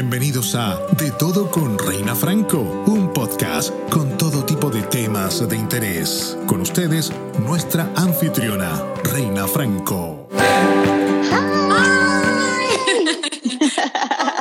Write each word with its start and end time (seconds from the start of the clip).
Bienvenidos 0.00 0.54
a 0.54 0.78
De 0.96 1.10
Todo 1.10 1.50
con 1.50 1.76
Reina 1.76 2.14
Franco, 2.14 2.60
un 2.86 3.12
podcast 3.12 3.74
con 3.90 4.16
todo 4.16 4.44
tipo 4.44 4.70
de 4.70 4.82
temas 4.82 5.48
de 5.48 5.56
interés. 5.56 6.38
Con 6.46 6.60
ustedes, 6.60 7.10
nuestra 7.40 7.90
anfitriona, 7.96 8.80
Reina 9.02 9.48
Franco. 9.48 10.28
¿Cómo 10.30 11.74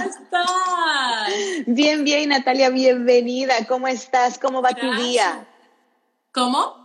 estás? 0.05 1.31
Bien, 1.65 2.03
bien, 2.03 2.29
Natalia, 2.29 2.69
bienvenida. 2.69 3.55
¿Cómo 3.67 3.87
estás? 3.87 4.37
¿Cómo 4.37 4.61
va 4.61 4.75
tu 4.75 4.93
día? 4.93 5.47
¿Cómo? 6.31 6.75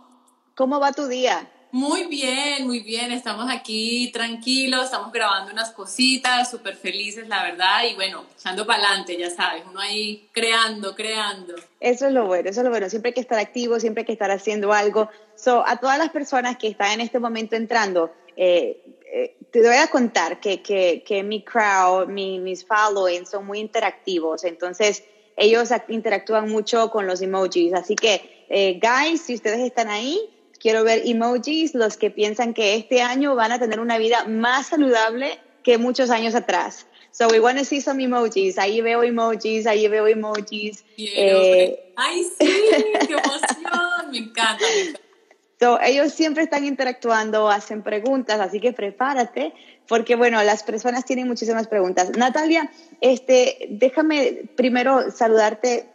¿Cómo 0.55 0.79
va 0.79 0.93
tu 0.93 1.05
día? 1.05 1.47
Muy 1.73 2.05
bien, 2.05 2.67
muy 2.67 2.81
bien. 2.81 3.11
Estamos 3.11 3.49
aquí 3.49 4.11
tranquilos, 4.13 4.85
estamos 4.85 5.11
grabando 5.11 5.51
unas 5.51 5.71
cositas, 5.71 6.47
súper 6.51 6.75
felices, 6.75 7.27
la 7.27 7.41
verdad. 7.41 7.85
Y 7.89 7.95
bueno, 7.95 8.27
echando 8.37 8.63
para 8.63 8.83
adelante, 8.85 9.17
ya 9.17 9.31
sabes, 9.31 9.63
uno 9.67 9.79
ahí 9.79 10.29
creando, 10.31 10.93
creando. 10.93 11.55
Eso 11.79 12.05
es 12.05 12.13
lo 12.13 12.27
bueno, 12.27 12.47
eso 12.47 12.59
es 12.59 12.63
lo 12.65 12.69
bueno. 12.69 12.91
Siempre 12.91 13.09
hay 13.09 13.13
que 13.15 13.21
estar 13.21 13.39
activo, 13.39 13.79
siempre 13.79 14.01
hay 14.01 14.05
que 14.05 14.11
estar 14.13 14.29
haciendo 14.29 14.71
algo. 14.71 15.09
So, 15.33 15.63
a 15.65 15.77
todas 15.77 15.97
las 15.97 16.11
personas 16.11 16.57
que 16.59 16.67
están 16.67 16.91
en 16.91 17.01
este 17.01 17.17
momento 17.17 17.55
entrando, 17.55 18.11
eh, 18.35 18.79
eh, 19.11 19.35
te 19.49 19.61
voy 19.61 19.77
a 19.77 19.87
contar 19.87 20.39
que, 20.39 20.61
que, 20.61 21.01
que 21.03 21.23
mi 21.23 21.43
crowd, 21.43 22.07
mi, 22.07 22.37
mis 22.37 22.63
following 22.63 23.25
son 23.25 23.47
muy 23.47 23.57
interactivos. 23.57 24.43
Entonces, 24.43 25.03
ellos 25.35 25.71
ac- 25.71 25.85
interactúan 25.87 26.49
mucho 26.49 26.91
con 26.91 27.07
los 27.07 27.19
emojis. 27.23 27.73
Así 27.73 27.95
que, 27.95 28.21
eh, 28.47 28.79
guys, 28.79 29.23
si 29.23 29.33
ustedes 29.33 29.61
están 29.61 29.89
ahí, 29.89 30.19
quiero 30.63 30.83
ver 30.85 31.03
emojis, 31.05 31.75
los 31.75 31.97
que 31.97 32.09
piensan 32.09 32.53
que 32.53 32.75
este 32.75 33.01
año 33.01 33.35
van 33.35 33.51
a 33.51 33.59
tener 33.59 33.81
una 33.81 33.97
vida 33.97 34.25
más 34.25 34.67
saludable 34.67 35.37
que 35.61 35.77
muchos 35.77 36.09
años 36.09 36.33
atrás. 36.33 36.87
So 37.11 37.27
we 37.27 37.39
want 37.39 37.59
to 37.59 37.65
see 37.65 37.81
some 37.81 38.01
emojis. 38.01 38.57
Ahí 38.57 38.81
veo 38.81 39.03
emojis, 39.03 39.67
ahí 39.67 39.87
veo 39.87 40.07
emojis. 40.07 40.83
Quiero 40.95 41.41
Eh, 41.41 41.93
¡Ay, 41.97 42.23
sí! 42.23 42.47
¡Qué 43.07 43.13
emoción! 43.13 44.09
Me 44.09 44.17
encanta, 44.17 44.57
me 44.73 44.81
encanta. 44.81 44.99
So, 45.59 45.79
ellos 45.81 46.11
siempre 46.13 46.43
están 46.43 46.65
interactuando, 46.65 47.49
hacen 47.49 47.83
preguntas, 47.83 48.39
así 48.39 48.59
que 48.59 48.73
prepárate, 48.73 49.53
porque 49.87 50.15
bueno, 50.15 50.41
las 50.43 50.63
personas 50.63 51.05
tienen 51.05 51.27
muchísimas 51.27 51.67
preguntas. 51.67 52.17
Natalia, 52.17 52.69
este, 52.99 53.67
déjame 53.69 54.49
primero 54.55 55.11
saludarte 55.11 55.87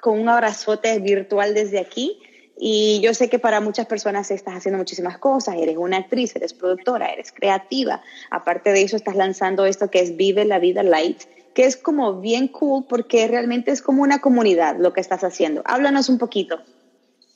con 0.00 0.20
un 0.20 0.28
abrazote 0.28 0.98
virtual 0.98 1.54
desde 1.54 1.80
aquí. 1.80 2.20
Y 2.58 3.00
yo 3.02 3.12
sé 3.12 3.28
que 3.28 3.38
para 3.38 3.60
muchas 3.60 3.86
personas 3.86 4.30
estás 4.30 4.54
haciendo 4.56 4.78
muchísimas 4.78 5.18
cosas, 5.18 5.56
eres 5.58 5.76
una 5.76 5.98
actriz, 5.98 6.34
eres 6.36 6.54
productora, 6.54 7.12
eres 7.12 7.32
creativa. 7.32 8.02
Aparte 8.30 8.72
de 8.72 8.82
eso, 8.82 8.96
estás 8.96 9.16
lanzando 9.16 9.66
esto 9.66 9.90
que 9.90 10.00
es 10.00 10.16
Vive 10.16 10.44
la 10.46 10.58
Vida 10.58 10.82
Light, 10.82 11.22
que 11.54 11.66
es 11.66 11.76
como 11.76 12.20
bien 12.20 12.48
cool 12.48 12.84
porque 12.88 13.28
realmente 13.28 13.70
es 13.72 13.82
como 13.82 14.02
una 14.02 14.20
comunidad 14.20 14.76
lo 14.78 14.92
que 14.92 15.00
estás 15.00 15.22
haciendo. 15.22 15.62
Háblanos 15.66 16.08
un 16.08 16.18
poquito. 16.18 16.62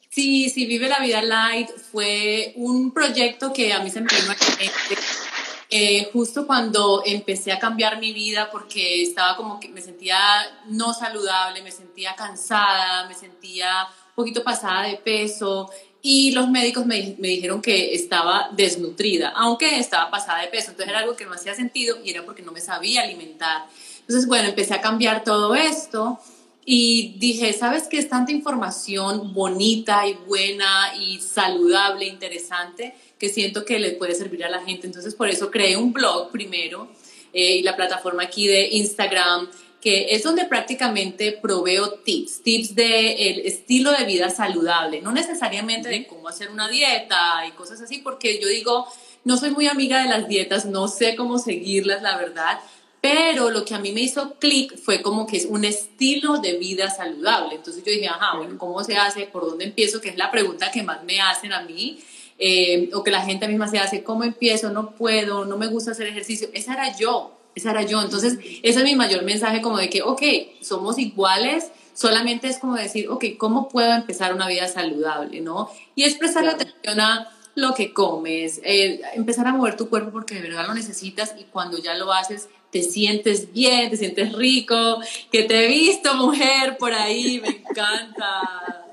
Sí, 0.08 0.48
sí, 0.48 0.66
Vive 0.66 0.88
la 0.88 1.00
Vida 1.00 1.22
Light 1.22 1.68
fue 1.92 2.52
un 2.56 2.92
proyecto 2.92 3.52
que 3.52 3.72
a 3.72 3.80
mí 3.80 3.90
se 3.90 4.00
me 4.00 4.08
vino 4.08 4.32
a 4.32 4.36
eh, 5.72 6.10
justo 6.12 6.48
cuando 6.48 7.04
empecé 7.06 7.52
a 7.52 7.60
cambiar 7.60 8.00
mi 8.00 8.12
vida 8.12 8.50
porque 8.50 9.02
estaba 9.02 9.36
como 9.36 9.60
que 9.60 9.68
me 9.68 9.80
sentía 9.80 10.18
no 10.66 10.92
saludable, 10.92 11.62
me 11.62 11.70
sentía 11.70 12.16
cansada, 12.16 13.06
me 13.06 13.14
sentía 13.14 13.86
poquito 14.20 14.42
pasada 14.44 14.86
de 14.86 14.96
peso 14.96 15.70
y 16.02 16.32
los 16.32 16.48
médicos 16.48 16.86
me, 16.86 17.16
me 17.18 17.28
dijeron 17.28 17.60
que 17.60 17.94
estaba 17.94 18.50
desnutrida, 18.52 19.30
aunque 19.36 19.78
estaba 19.78 20.10
pasada 20.10 20.42
de 20.42 20.48
peso. 20.48 20.70
Entonces 20.70 20.88
era 20.88 21.00
algo 21.00 21.16
que 21.16 21.26
no 21.26 21.34
hacía 21.34 21.54
sentido 21.54 21.98
y 22.04 22.10
era 22.10 22.24
porque 22.24 22.42
no 22.42 22.52
me 22.52 22.60
sabía 22.60 23.02
alimentar. 23.02 23.66
Entonces, 24.00 24.26
bueno, 24.26 24.48
empecé 24.48 24.74
a 24.74 24.80
cambiar 24.80 25.24
todo 25.24 25.54
esto 25.54 26.18
y 26.64 27.14
dije, 27.18 27.52
¿sabes 27.52 27.88
qué 27.88 27.98
es 27.98 28.08
tanta 28.08 28.32
información 28.32 29.32
bonita 29.32 30.06
y 30.06 30.14
buena 30.14 30.94
y 30.98 31.20
saludable, 31.20 32.06
interesante, 32.06 32.94
que 33.18 33.28
siento 33.28 33.64
que 33.64 33.78
le 33.78 33.92
puede 33.92 34.14
servir 34.14 34.44
a 34.44 34.50
la 34.50 34.62
gente? 34.62 34.86
Entonces, 34.86 35.14
por 35.14 35.28
eso 35.28 35.50
creé 35.50 35.76
un 35.76 35.92
blog 35.92 36.30
primero 36.30 36.88
eh, 37.32 37.56
y 37.56 37.62
la 37.62 37.76
plataforma 37.76 38.24
aquí 38.24 38.46
de 38.46 38.68
Instagram, 38.72 39.48
que 39.80 40.14
es 40.14 40.22
donde 40.22 40.44
prácticamente 40.44 41.32
proveo 41.32 41.90
tips, 42.00 42.42
tips 42.42 42.74
de 42.74 43.30
el 43.30 43.46
estilo 43.46 43.92
de 43.92 44.04
vida 44.04 44.30
saludable, 44.30 45.00
no 45.00 45.12
necesariamente 45.12 45.88
de 45.88 46.06
cómo 46.06 46.28
hacer 46.28 46.50
una 46.50 46.68
dieta 46.68 47.46
y 47.48 47.52
cosas 47.52 47.80
así, 47.80 47.98
porque 47.98 48.40
yo 48.40 48.48
digo, 48.48 48.86
no 49.24 49.36
soy 49.36 49.50
muy 49.50 49.66
amiga 49.68 50.02
de 50.02 50.08
las 50.08 50.28
dietas, 50.28 50.66
no 50.66 50.88
sé 50.88 51.16
cómo 51.16 51.38
seguirlas, 51.38 52.02
la 52.02 52.16
verdad, 52.18 52.60
pero 53.00 53.50
lo 53.50 53.64
que 53.64 53.74
a 53.74 53.78
mí 53.78 53.92
me 53.92 54.02
hizo 54.02 54.34
clic 54.38 54.76
fue 54.76 55.00
como 55.00 55.26
que 55.26 55.38
es 55.38 55.46
un 55.46 55.64
estilo 55.64 56.36
de 56.38 56.58
vida 56.58 56.90
saludable. 56.90 57.54
Entonces 57.54 57.82
yo 57.82 57.92
dije, 57.92 58.08
ajá, 58.08 58.36
bueno, 58.36 58.58
¿cómo 58.58 58.84
se 58.84 58.96
hace? 58.98 59.24
¿Por 59.24 59.46
dónde 59.46 59.64
empiezo? 59.64 60.02
Que 60.02 60.10
es 60.10 60.18
la 60.18 60.30
pregunta 60.30 60.70
que 60.70 60.82
más 60.82 61.02
me 61.04 61.18
hacen 61.20 61.52
a 61.54 61.62
mí. 61.62 61.98
eh, 62.42 62.88
o 62.94 63.04
que 63.04 63.10
la 63.10 63.22
gente 63.22 63.46
misma 63.48 63.68
se 63.68 63.78
hace, 63.78 64.02
¿cómo 64.02 64.24
empiezo? 64.24 64.70
No 64.70 64.92
puedo, 64.92 65.44
no 65.44 65.58
me 65.58 65.66
gusta 65.66 65.90
hacer 65.90 66.06
ejercicio. 66.06 66.48
Esa 66.54 66.72
era 66.72 66.96
yo, 66.96 67.39
esa 67.54 67.70
era 67.72 67.82
yo. 67.82 68.00
Entonces, 68.02 68.38
ese 68.62 68.78
es 68.78 68.84
mi 68.84 68.94
mayor 68.94 69.22
mensaje 69.24 69.60
como 69.60 69.78
de 69.78 69.90
que, 69.90 70.02
ok, 70.02 70.22
somos 70.60 70.98
iguales, 70.98 71.70
solamente 71.94 72.48
es 72.48 72.58
como 72.58 72.74
decir, 72.76 73.08
ok, 73.08 73.24
¿cómo 73.38 73.68
puedo 73.68 73.92
empezar 73.92 74.34
una 74.34 74.48
vida 74.48 74.68
saludable? 74.68 75.40
¿no? 75.40 75.70
Y 75.94 76.04
es 76.04 76.14
prestarle 76.14 76.50
Claro. 76.50 76.62
atención 76.62 77.00
a 77.00 77.30
lo 77.56 77.74
que 77.74 77.92
comes, 77.92 78.60
eh, 78.64 79.00
empezar 79.14 79.46
a 79.46 79.52
mover 79.52 79.76
tu 79.76 79.88
cuerpo 79.88 80.10
porque 80.10 80.36
de 80.36 80.42
verdad 80.42 80.66
lo 80.66 80.74
necesitas 80.74 81.34
y 81.38 81.44
cuando 81.44 81.78
ya 81.78 81.94
lo 81.94 82.12
haces 82.12 82.48
te 82.70 82.82
sientes 82.84 83.52
bien, 83.52 83.90
te 83.90 83.96
sientes 83.96 84.32
rico, 84.32 85.00
que 85.32 85.42
te 85.42 85.64
he 85.64 85.68
visto 85.68 86.14
mujer 86.14 86.76
por 86.78 86.92
ahí, 86.94 87.40
me 87.40 87.48
encanta. 87.48 88.86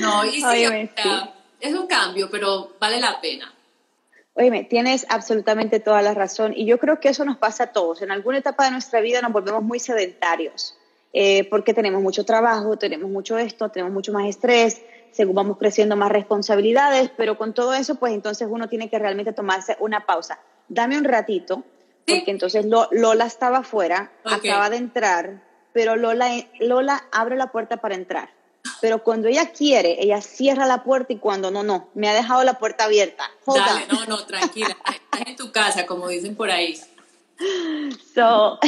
No, 0.00 0.24
y 0.24 0.32
sí, 0.32 0.42
o 0.42 0.68
sea, 0.96 1.32
es 1.60 1.74
un 1.74 1.86
cambio, 1.86 2.28
pero 2.28 2.72
vale 2.80 3.00
la 3.00 3.20
pena. 3.20 3.53
Oye, 4.36 4.64
tienes 4.64 5.06
absolutamente 5.08 5.78
toda 5.78 6.02
la 6.02 6.12
razón 6.12 6.52
y 6.56 6.66
yo 6.66 6.78
creo 6.78 6.98
que 6.98 7.08
eso 7.08 7.24
nos 7.24 7.36
pasa 7.36 7.64
a 7.64 7.66
todos. 7.72 8.02
En 8.02 8.10
alguna 8.10 8.38
etapa 8.38 8.64
de 8.64 8.72
nuestra 8.72 9.00
vida 9.00 9.20
nos 9.22 9.32
volvemos 9.32 9.62
muy 9.62 9.78
sedentarios 9.78 10.76
eh, 11.12 11.48
porque 11.48 11.72
tenemos 11.72 12.02
mucho 12.02 12.24
trabajo, 12.24 12.76
tenemos 12.76 13.08
mucho 13.08 13.38
esto, 13.38 13.68
tenemos 13.68 13.92
mucho 13.92 14.12
más 14.12 14.26
estrés, 14.28 14.82
según 15.12 15.36
vamos 15.36 15.58
creciendo 15.58 15.94
más 15.94 16.10
responsabilidades, 16.10 17.10
pero 17.16 17.38
con 17.38 17.54
todo 17.54 17.74
eso, 17.74 17.94
pues 17.94 18.12
entonces 18.12 18.48
uno 18.50 18.68
tiene 18.68 18.90
que 18.90 18.98
realmente 18.98 19.32
tomarse 19.32 19.76
una 19.78 20.04
pausa. 20.06 20.40
Dame 20.68 20.98
un 20.98 21.04
ratito, 21.04 21.62
Sí. 22.06 22.16
porque 22.16 22.32
entonces 22.32 22.66
Lo- 22.66 22.88
Lola 22.90 23.26
estaba 23.26 23.58
afuera, 23.58 24.10
acaba 24.24 24.68
de 24.68 24.76
entrar, 24.78 25.42
pero 25.72 25.94
Lola, 25.94 26.28
Lola 26.58 27.04
abre 27.12 27.36
la 27.36 27.52
puerta 27.52 27.76
para 27.76 27.94
entrar. 27.94 28.30
Pero 28.84 29.02
cuando 29.02 29.28
ella 29.28 29.50
quiere, 29.50 29.96
ella 29.98 30.20
cierra 30.20 30.66
la 30.66 30.84
puerta 30.84 31.14
y 31.14 31.16
cuando 31.16 31.50
no, 31.50 31.62
no, 31.62 31.88
me 31.94 32.06
ha 32.06 32.12
dejado 32.12 32.44
la 32.44 32.58
puerta 32.58 32.84
abierta. 32.84 33.24
Hold 33.46 33.64
Dale, 33.64 33.84
on. 33.84 33.88
no, 33.88 34.04
no, 34.04 34.26
tranquila, 34.26 34.76
estás 34.92 35.26
en 35.26 35.36
tu 35.36 35.50
casa, 35.52 35.86
como 35.86 36.06
dicen 36.08 36.36
por 36.36 36.50
ahí. 36.50 36.78
So, 38.14 38.58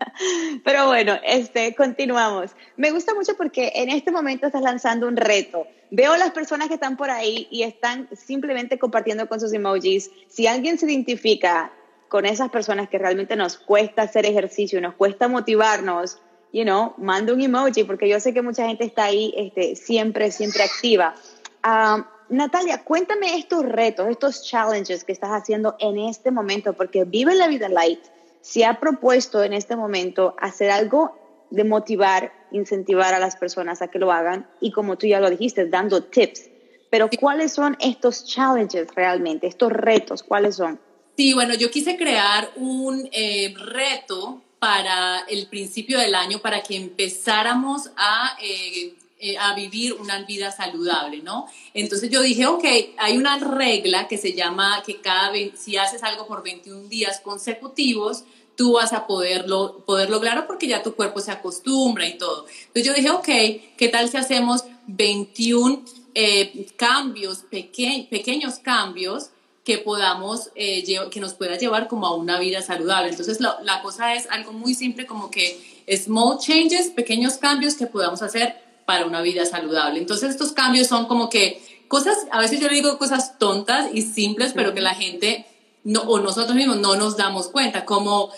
pero 0.64 0.86
bueno, 0.86 1.18
este, 1.22 1.74
continuamos. 1.74 2.52
Me 2.78 2.90
gusta 2.90 3.12
mucho 3.12 3.36
porque 3.36 3.70
en 3.74 3.90
este 3.90 4.10
momento 4.10 4.46
estás 4.46 4.62
lanzando 4.62 5.06
un 5.06 5.18
reto. 5.18 5.66
Veo 5.90 6.16
las 6.16 6.30
personas 6.30 6.68
que 6.68 6.74
están 6.74 6.96
por 6.96 7.10
ahí 7.10 7.46
y 7.50 7.64
están 7.64 8.08
simplemente 8.16 8.78
compartiendo 8.78 9.28
con 9.28 9.40
sus 9.40 9.52
emojis. 9.52 10.10
Si 10.26 10.46
alguien 10.46 10.78
se 10.78 10.86
identifica 10.86 11.70
con 12.08 12.24
esas 12.24 12.48
personas 12.48 12.88
que 12.88 12.96
realmente 12.96 13.36
nos 13.36 13.58
cuesta 13.58 14.00
hacer 14.00 14.24
ejercicio, 14.24 14.80
nos 14.80 14.94
cuesta 14.94 15.28
motivarnos, 15.28 16.18
you 16.54 16.62
know, 16.62 16.94
manda 16.98 17.32
un 17.32 17.40
emoji 17.40 17.82
porque 17.82 18.08
yo 18.08 18.20
sé 18.20 18.32
que 18.32 18.40
mucha 18.40 18.66
gente 18.66 18.84
está 18.84 19.06
ahí 19.06 19.34
este, 19.36 19.74
siempre, 19.74 20.30
siempre 20.30 20.62
activa. 20.62 21.16
Ah, 21.64 22.08
Natalia, 22.28 22.84
cuéntame 22.84 23.36
estos 23.36 23.64
retos, 23.64 24.08
estos 24.08 24.44
challenges 24.44 25.02
que 25.02 25.12
estás 25.12 25.30
haciendo 25.30 25.74
en 25.80 25.98
este 25.98 26.30
momento, 26.30 26.72
porque 26.72 27.04
Vive 27.04 27.34
la 27.34 27.48
Vida 27.48 27.68
Light 27.68 28.00
se 28.40 28.64
ha 28.64 28.78
propuesto 28.78 29.42
en 29.42 29.52
este 29.52 29.74
momento 29.74 30.36
hacer 30.38 30.70
algo 30.70 31.18
de 31.50 31.64
motivar, 31.64 32.32
incentivar 32.52 33.14
a 33.14 33.18
las 33.18 33.34
personas 33.34 33.82
a 33.82 33.88
que 33.88 33.98
lo 33.98 34.12
hagan 34.12 34.48
y 34.60 34.70
como 34.70 34.96
tú 34.96 35.08
ya 35.08 35.18
lo 35.18 35.30
dijiste, 35.30 35.66
dando 35.66 36.04
tips. 36.04 36.50
Pero 36.88 37.10
¿cuáles 37.18 37.52
son 37.52 37.76
estos 37.80 38.24
challenges 38.26 38.94
realmente, 38.94 39.48
estos 39.48 39.72
retos? 39.72 40.22
¿Cuáles 40.22 40.54
son? 40.54 40.78
Sí, 41.16 41.34
bueno, 41.34 41.54
yo 41.54 41.70
quise 41.70 41.96
crear 41.96 42.50
un 42.54 43.08
eh, 43.12 43.54
reto 43.56 44.43
para 44.64 45.26
el 45.28 45.46
principio 45.48 45.98
del 45.98 46.14
año 46.14 46.38
para 46.38 46.62
que 46.62 46.74
empezáramos 46.74 47.90
a, 47.98 48.34
eh, 48.40 48.94
eh, 49.20 49.36
a 49.36 49.52
vivir 49.54 49.92
una 49.92 50.22
vida 50.22 50.50
saludable, 50.52 51.18
¿no? 51.18 51.46
Entonces 51.74 52.08
yo 52.08 52.22
dije, 52.22 52.46
ok, 52.46 52.64
hay 52.96 53.18
una 53.18 53.36
regla 53.38 54.08
que 54.08 54.16
se 54.16 54.32
llama 54.32 54.82
que 54.86 55.02
cada 55.02 55.30
si 55.54 55.76
haces 55.76 56.02
algo 56.02 56.26
por 56.26 56.42
21 56.42 56.88
días 56.88 57.20
consecutivos, 57.20 58.24
tú 58.56 58.72
vas 58.72 58.94
a 58.94 59.06
poderlo, 59.06 59.84
poder 59.84 60.08
lograrlo 60.08 60.46
porque 60.46 60.66
ya 60.66 60.82
tu 60.82 60.94
cuerpo 60.94 61.20
se 61.20 61.30
acostumbra 61.30 62.08
y 62.08 62.16
todo. 62.16 62.46
Entonces 62.68 62.84
yo 62.86 62.94
dije, 62.94 63.10
ok, 63.10 63.76
¿qué 63.76 63.88
tal 63.92 64.08
si 64.08 64.16
hacemos 64.16 64.64
21 64.86 65.82
eh, 66.14 66.68
cambios, 66.76 67.44
peque- 67.50 68.06
pequeños 68.08 68.60
cambios 68.60 69.28
que 69.64 69.78
podamos, 69.78 70.50
eh, 70.54 70.84
que 71.10 71.20
nos 71.20 71.34
pueda 71.34 71.56
llevar 71.56 71.88
como 71.88 72.06
a 72.06 72.14
una 72.14 72.38
vida 72.38 72.60
saludable. 72.60 73.08
Entonces, 73.08 73.40
la 73.40 73.82
cosa 73.82 74.14
es 74.14 74.28
algo 74.30 74.52
muy 74.52 74.74
simple 74.74 75.06
como 75.06 75.30
que 75.30 75.58
small 75.88 76.38
changes, 76.38 76.90
pequeños 76.90 77.38
cambios 77.38 77.74
que 77.74 77.86
podamos 77.86 78.22
hacer 78.22 78.62
para 78.84 79.06
una 79.06 79.22
vida 79.22 79.46
saludable. 79.46 79.98
Entonces, 79.98 80.30
estos 80.30 80.52
cambios 80.52 80.86
son 80.86 81.06
como 81.06 81.30
que 81.30 81.84
cosas, 81.88 82.18
a 82.30 82.40
veces 82.40 82.60
yo 82.60 82.68
le 82.68 82.74
digo 82.74 82.98
cosas 82.98 83.38
tontas 83.38 83.88
y 83.92 84.02
simples, 84.02 84.52
pero 84.54 84.74
que 84.74 84.80
la 84.80 84.94
gente 84.94 85.46
no, 85.84 86.00
o 86.02 86.20
nosotros 86.20 86.54
mismos 86.54 86.78
no 86.78 86.96
nos 86.96 87.16
damos 87.16 87.48
cuenta, 87.48 87.84
como 87.84 88.30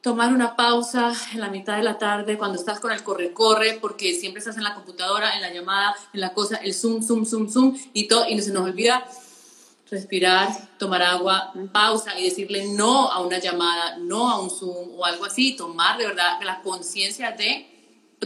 tomar 0.00 0.32
una 0.32 0.54
pausa 0.54 1.12
en 1.32 1.40
la 1.40 1.48
mitad 1.48 1.76
de 1.76 1.82
la 1.82 1.98
tarde 1.98 2.36
cuando 2.36 2.58
estás 2.58 2.78
con 2.78 2.92
el 2.92 3.02
corre-corre, 3.02 3.78
porque 3.80 4.12
siempre 4.14 4.40
estás 4.40 4.56
en 4.56 4.64
la 4.64 4.74
computadora, 4.74 5.34
en 5.36 5.42
la 5.42 5.52
llamada, 5.52 5.94
en 6.12 6.20
la 6.20 6.32
cosa, 6.34 6.56
el 6.56 6.74
zoom, 6.74 7.02
zoom, 7.02 7.24
zoom, 7.24 7.48
zoom, 7.48 7.78
y 7.92 8.06
todo, 8.06 8.28
y 8.28 8.34
no 8.34 8.42
se 8.42 8.52
nos 8.52 8.64
olvida 8.64 9.06
respirar, 9.90 10.48
tomar 10.78 11.02
agua, 11.02 11.52
pausa 11.72 12.18
y 12.18 12.24
decirle 12.24 12.66
no 12.68 13.10
a 13.10 13.20
una 13.20 13.38
llamada, 13.38 13.96
no 13.98 14.30
a 14.30 14.40
un 14.40 14.50
Zoom 14.50 14.98
o 14.98 15.04
algo 15.04 15.24
así, 15.24 15.56
tomar 15.56 15.98
de 15.98 16.06
verdad 16.06 16.40
la 16.42 16.62
conciencia 16.62 17.32
de 17.32 17.66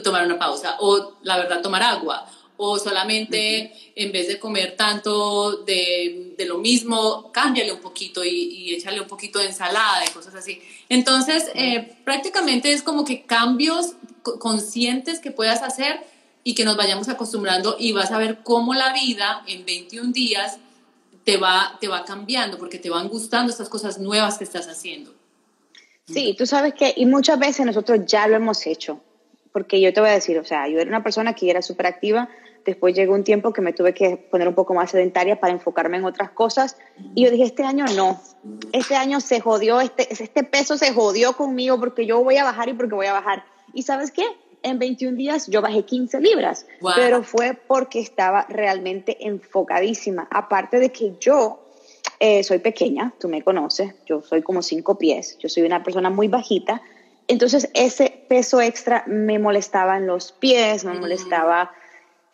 tomar 0.02 0.24
una 0.24 0.38
pausa 0.38 0.76
o 0.80 1.18
la 1.22 1.36
verdad 1.36 1.62
tomar 1.62 1.82
agua. 1.82 2.26
O 2.60 2.76
solamente 2.76 3.92
en 3.94 4.10
vez 4.10 4.26
de 4.26 4.40
comer 4.40 4.74
tanto 4.76 5.58
de, 5.58 6.34
de 6.36 6.44
lo 6.44 6.58
mismo, 6.58 7.30
cámbiale 7.30 7.72
un 7.72 7.80
poquito 7.80 8.24
y, 8.24 8.30
y, 8.30 8.74
échale 8.74 9.00
un 9.00 9.06
poquito 9.06 9.38
de 9.38 9.46
ensalada 9.46 10.04
y 10.04 10.10
cosas 10.10 10.34
así. 10.34 10.60
Entonces, 10.88 11.52
eh, 11.54 11.96
prácticamente 12.04 12.72
es 12.72 12.82
como 12.82 13.04
que 13.04 13.22
cambios 13.26 13.92
conscientes 14.40 15.20
que 15.20 15.30
puedas 15.30 15.62
hacer 15.62 16.04
y 16.42 16.54
que 16.54 16.64
nos 16.64 16.76
vayamos 16.76 17.08
acostumbrando 17.08 17.76
y 17.78 17.92
vas 17.92 18.10
a 18.10 18.18
ver 18.18 18.42
cómo 18.42 18.74
la 18.74 18.92
vida 18.92 19.44
en 19.46 19.64
21 19.64 20.10
días 20.10 20.58
te 21.28 21.36
va, 21.36 21.76
te 21.78 21.88
va 21.88 22.06
cambiando 22.06 22.56
porque 22.56 22.78
te 22.78 22.88
van 22.88 23.06
gustando 23.06 23.52
estas 23.52 23.68
cosas 23.68 23.98
nuevas 23.98 24.38
que 24.38 24.44
estás 24.44 24.66
haciendo. 24.66 25.12
Sí, 26.06 26.34
tú 26.38 26.46
sabes 26.46 26.72
que, 26.72 26.94
y 26.96 27.04
muchas 27.04 27.38
veces 27.38 27.66
nosotros 27.66 28.00
ya 28.06 28.26
lo 28.26 28.36
hemos 28.36 28.66
hecho, 28.66 29.02
porque 29.52 29.78
yo 29.78 29.92
te 29.92 30.00
voy 30.00 30.08
a 30.08 30.14
decir, 30.14 30.38
o 30.38 30.44
sea, 30.46 30.66
yo 30.68 30.78
era 30.78 30.88
una 30.88 31.02
persona 31.02 31.34
que 31.34 31.50
era 31.50 31.60
súper 31.60 31.84
activa, 31.84 32.30
después 32.64 32.94
llegó 32.94 33.12
un 33.12 33.24
tiempo 33.24 33.52
que 33.52 33.60
me 33.60 33.74
tuve 33.74 33.92
que 33.92 34.16
poner 34.16 34.48
un 34.48 34.54
poco 34.54 34.72
más 34.72 34.92
sedentaria 34.92 35.38
para 35.38 35.52
enfocarme 35.52 35.98
en 35.98 36.06
otras 36.06 36.30
cosas, 36.30 36.78
y 37.14 37.24
yo 37.24 37.30
dije, 37.30 37.44
este 37.44 37.62
año 37.62 37.84
no, 37.94 38.18
este 38.72 38.96
año 38.96 39.20
se 39.20 39.40
jodió, 39.40 39.82
este, 39.82 40.10
este 40.10 40.44
peso 40.44 40.78
se 40.78 40.94
jodió 40.94 41.34
conmigo 41.34 41.78
porque 41.78 42.06
yo 42.06 42.24
voy 42.24 42.38
a 42.38 42.44
bajar 42.44 42.70
y 42.70 42.72
porque 42.72 42.94
voy 42.94 43.06
a 43.06 43.12
bajar. 43.12 43.44
¿Y 43.74 43.82
sabes 43.82 44.12
qué? 44.12 44.24
En 44.62 44.78
21 44.78 45.16
días 45.16 45.46
yo 45.48 45.62
bajé 45.62 45.84
15 45.84 46.20
libras, 46.20 46.66
pero 46.96 47.22
fue 47.22 47.54
porque 47.54 48.00
estaba 48.00 48.46
realmente 48.48 49.16
enfocadísima. 49.26 50.28
Aparte 50.30 50.78
de 50.78 50.90
que 50.90 51.14
yo 51.20 51.64
eh, 52.20 52.42
soy 52.42 52.58
pequeña, 52.58 53.14
tú 53.18 53.28
me 53.28 53.42
conoces, 53.42 53.94
yo 54.06 54.22
soy 54.22 54.42
como 54.42 54.62
5 54.62 54.98
pies, 54.98 55.38
yo 55.38 55.48
soy 55.48 55.64
una 55.64 55.82
persona 55.82 56.10
muy 56.10 56.28
bajita, 56.28 56.82
entonces 57.26 57.70
ese 57.74 58.24
peso 58.28 58.60
extra 58.60 59.04
me 59.06 59.38
molestaba 59.38 59.96
en 59.96 60.06
los 60.06 60.32
pies, 60.32 60.84
me 60.84 60.94
molestaba... 60.94 61.72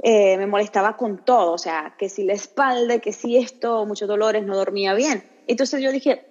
Eh, 0.06 0.36
me 0.36 0.46
molestaba 0.46 0.98
con 0.98 1.24
todo, 1.24 1.52
o 1.52 1.56
sea, 1.56 1.94
que 1.96 2.10
si 2.10 2.24
la 2.24 2.34
espalda, 2.34 2.98
que 2.98 3.14
si 3.14 3.38
esto, 3.38 3.86
muchos 3.86 4.06
dolores, 4.06 4.44
no 4.44 4.54
dormía 4.54 4.92
bien. 4.92 5.24
Entonces 5.46 5.80
yo 5.80 5.92
dije, 5.92 6.26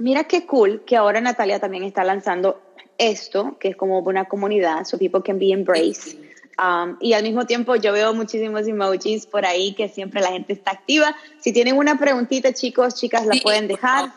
mira 0.00 0.24
qué 0.24 0.46
cool 0.46 0.84
que 0.84 0.96
ahora 0.96 1.20
Natalia 1.20 1.60
también 1.60 1.82
está 1.82 2.04
lanzando 2.04 2.60
esto, 3.00 3.56
que 3.58 3.68
es 3.68 3.76
como 3.76 3.98
una 3.98 4.26
comunidad, 4.26 4.84
so 4.84 4.98
people 4.98 5.22
can 5.24 5.38
be 5.38 5.52
embraced. 5.52 6.18
Um, 6.58 6.98
y 7.00 7.14
al 7.14 7.22
mismo 7.22 7.46
tiempo 7.46 7.74
yo 7.76 7.92
veo 7.92 8.12
muchísimos 8.12 8.66
emojis 8.66 9.24
por 9.24 9.46
ahí 9.46 9.72
que 9.72 9.88
siempre 9.88 10.20
la 10.20 10.28
gente 10.28 10.52
está 10.52 10.72
activa. 10.72 11.16
Si 11.38 11.52
tienen 11.52 11.78
una 11.78 11.98
preguntita, 11.98 12.52
chicos, 12.52 12.94
chicas, 12.94 13.24
la 13.24 13.36
pueden 13.42 13.66
dejar. 13.66 14.12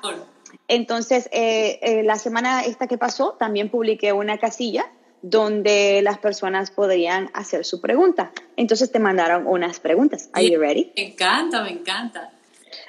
Entonces, 0.68 1.30
eh, 1.32 1.80
eh, 1.82 2.04
la 2.04 2.18
semana 2.18 2.66
esta 2.66 2.88
que 2.88 2.98
pasó, 2.98 3.38
también 3.40 3.70
publiqué 3.70 4.12
una 4.12 4.38
casilla 4.38 4.92
donde 5.22 6.02
las 6.04 6.18
personas 6.18 6.70
podrían 6.70 7.30
hacer 7.34 7.64
su 7.64 7.80
pregunta. 7.80 8.34
Entonces 8.58 8.92
te 8.92 9.00
mandaron 9.00 9.48
unas 9.48 9.80
preguntas. 9.80 10.30
Are 10.34 10.46
you 10.50 10.60
ready? 10.60 10.92
Me 10.98 11.14
encanta, 11.14 11.64
me 11.64 11.72
encanta. 11.72 12.34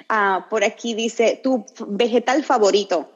Ah, 0.09 0.47
por 0.49 0.65
aquí 0.65 0.93
dice, 0.93 1.39
tu 1.41 1.65
vegetal 1.87 2.43
favorito. 2.43 3.09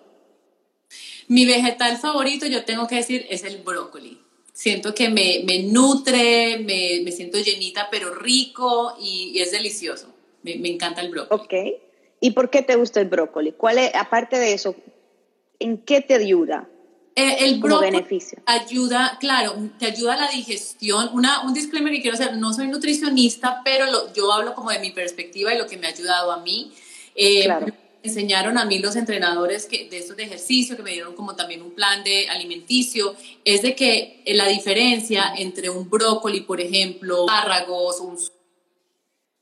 Mi 1.30 1.46
vegetal 1.46 1.98
favorito, 1.98 2.48
yo 2.48 2.66
tengo 2.66 2.88
que 2.88 2.96
decir, 2.96 3.28
es 3.30 3.44
el 3.44 3.60
brócoli. 3.60 4.20
Siento 4.52 4.96
que 4.96 5.10
me, 5.10 5.44
me 5.46 5.62
nutre, 5.62 6.58
me, 6.58 7.02
me, 7.04 7.12
siento 7.12 7.38
llenita, 7.38 7.88
pero 7.92 8.16
rico 8.16 8.96
y, 9.00 9.40
es 9.40 9.52
delicioso. 9.52 10.08
Me, 10.42 10.56
me, 10.56 10.70
encanta 10.70 11.02
el 11.02 11.12
brócoli. 11.12 11.40
Ok. 11.40 11.54
¿Y 12.20 12.31
por 12.31 12.50
qué 12.50 12.64
te 12.64 12.76
gusta 12.76 13.00
el 13.00 13.08
brócoli? 13.08 13.52
¿Cuál 13.52 13.78
es, 13.78 13.94
aparte 13.94 14.40
de 14.40 14.54
eso, 14.54 14.76
en 15.60 15.78
qué 15.78 16.02
te 16.02 16.16
ayuda? 16.16 16.68
Eh, 17.16 17.36
el 17.42 17.60
brócoli 17.60 17.92
beneficio. 17.92 18.40
ayuda, 18.48 19.18
claro, 19.20 19.54
te 19.78 19.86
ayuda 19.86 20.16
a 20.16 20.18
la 20.18 20.31
digestión. 20.31 21.12
Una, 21.14 21.44
un 21.44 21.54
disclaimer 21.54 21.94
que 21.94 22.02
quiero 22.02 22.16
hacer, 22.16 22.38
no 22.38 22.54
soy 22.54 22.70
nutricionista, 22.70 23.62
pero 23.64 23.86
lo, 23.86 24.12
yo 24.14 24.34
hablo 24.34 24.56
como 24.56 24.72
de 24.72 24.80
mi 24.80 24.90
perspectiva 24.90 25.54
y 25.54 25.60
lo 25.60 25.68
que 25.68 25.78
me 25.78 25.86
ha 25.86 25.92
ayudado 25.92 26.31
a 26.31 26.40
mí. 26.42 26.72
Eh, 27.14 27.44
claro 27.44 27.68
enseñaron 28.04 28.57
a 28.57 28.66
mí 28.66 28.80
los 28.80 28.96
entrenadores 28.96 29.66
que, 29.66 29.90
de 29.90 29.98
estos 29.98 30.18
de 30.18 30.24
ejercicio, 30.24 30.75
que 30.75 30.84
me 30.84 30.92
dieron 30.92 31.16
como 31.16 31.36
también 31.36 31.62
un 31.62 31.72
plan 31.72 32.04
de 32.04 32.30
alimenticio, 32.30 33.16
es 33.46 33.62
de 33.62 33.75
que 33.75 34.24
la 34.28 34.48
diferencia 34.48 35.34
entre 35.38 35.69
un 35.69 35.90
brócoli, 35.90 36.42
por 36.42 36.62
ejemplo, 36.62 37.25
párragos, 37.25 38.00
un 38.00 38.18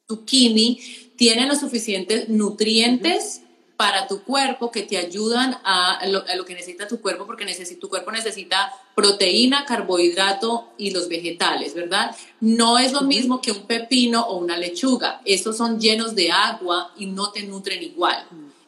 zucchini, 0.07 0.79
tienen 1.15 1.47
los 1.47 1.59
suficientes 1.59 2.29
nutrientes 2.29 3.41
para 3.77 4.07
tu 4.07 4.23
cuerpo 4.23 4.71
que 4.71 4.81
te 4.81 4.97
ayudan 4.97 5.55
a 5.63 6.01
lo, 6.07 6.45
que 6.45 6.55
necesita 6.55 6.87
tu 6.87 6.99
cuerpo, 6.99 7.27
porque 7.27 7.45
tu 7.79 7.89
cuerpo 7.89 8.11
necesita 8.11 8.73
proteína, 8.95 9.65
carbohidrato 9.65 10.73
y 10.79 10.89
los 10.89 11.07
vegetales, 11.07 11.75
¿verdad? 11.75 12.15
No 12.41 12.79
es 12.79 12.91
lo 12.91 13.01
mismo 13.01 13.39
que 13.39 13.51
un 13.51 13.67
pepino 13.67 14.23
o 14.23 14.39
una 14.39 14.57
lechuga. 14.57 15.21
Estos 15.25 15.57
son 15.57 15.79
llenos 15.79 16.15
de 16.15 16.31
agua 16.31 16.91
y 16.97 17.05
no 17.05 17.31
te 17.31 17.43
nutren 17.43 17.83
igual. 17.83 18.25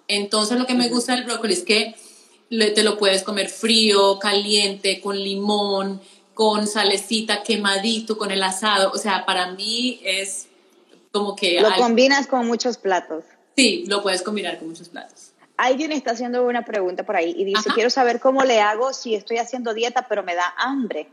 Entonces 0.09 0.57
lo 0.59 0.65
que 0.65 0.73
me 0.73 0.89
gusta 0.89 1.15
del 1.15 1.23
brócoli 1.23 1.53
es 1.53 1.63
que 1.63 1.95
te 2.49 2.83
lo 2.83 2.97
puedes 2.97 3.23
comer 3.23 3.47
frío, 3.47 4.17
caliente, 4.19 4.99
con 4.99 5.17
limón, 5.17 6.01
con 6.33 6.67
salecita, 6.67 7.43
quemadito, 7.43 8.17
con 8.17 8.31
el 8.31 8.41
asado. 8.41 8.91
O 8.91 8.97
sea, 8.97 9.25
para 9.25 9.51
mí 9.51 10.01
es 10.03 10.47
como 11.11 11.35
que... 11.35 11.61
Lo 11.61 11.73
combinas 11.75 12.25
con 12.25 12.47
muchos 12.47 12.77
platos. 12.77 13.23
Sí, 13.55 13.85
lo 13.87 14.01
puedes 14.01 14.23
combinar 14.23 14.57
con 14.57 14.69
muchos 14.69 14.89
platos. 14.89 15.31
Alguien 15.57 15.91
está 15.91 16.11
haciendo 16.11 16.43
una 16.43 16.65
pregunta 16.65 17.03
por 17.05 17.15
ahí 17.15 17.35
y 17.37 17.45
dice, 17.45 17.69
quiero 17.75 17.89
saber 17.89 18.19
cómo 18.19 18.43
le 18.43 18.61
hago 18.61 18.93
si 18.93 19.13
estoy 19.13 19.37
haciendo 19.37 19.73
dieta 19.73 20.07
pero 20.07 20.23
me 20.23 20.33
da 20.33 20.53
hambre. 20.57 21.07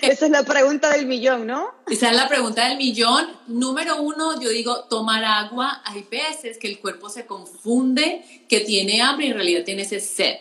Esa 0.00 0.26
es 0.26 0.30
la 0.30 0.44
pregunta 0.44 0.90
del 0.90 1.06
millón, 1.06 1.46
¿no? 1.46 1.74
Esa 1.88 2.10
es 2.10 2.16
la 2.16 2.28
pregunta 2.28 2.68
del 2.68 2.78
millón. 2.78 3.26
Número 3.46 4.00
uno, 4.00 4.40
yo 4.40 4.48
digo, 4.48 4.84
tomar 4.84 5.24
agua. 5.24 5.82
Hay 5.84 6.06
veces 6.10 6.58
que 6.58 6.68
el 6.68 6.78
cuerpo 6.78 7.10
se 7.10 7.26
confunde 7.26 8.24
que 8.48 8.60
tiene 8.60 9.02
hambre 9.02 9.26
y 9.26 9.30
en 9.30 9.36
realidad 9.36 9.64
tiene 9.64 9.82
ese 9.82 10.00
sed. 10.00 10.36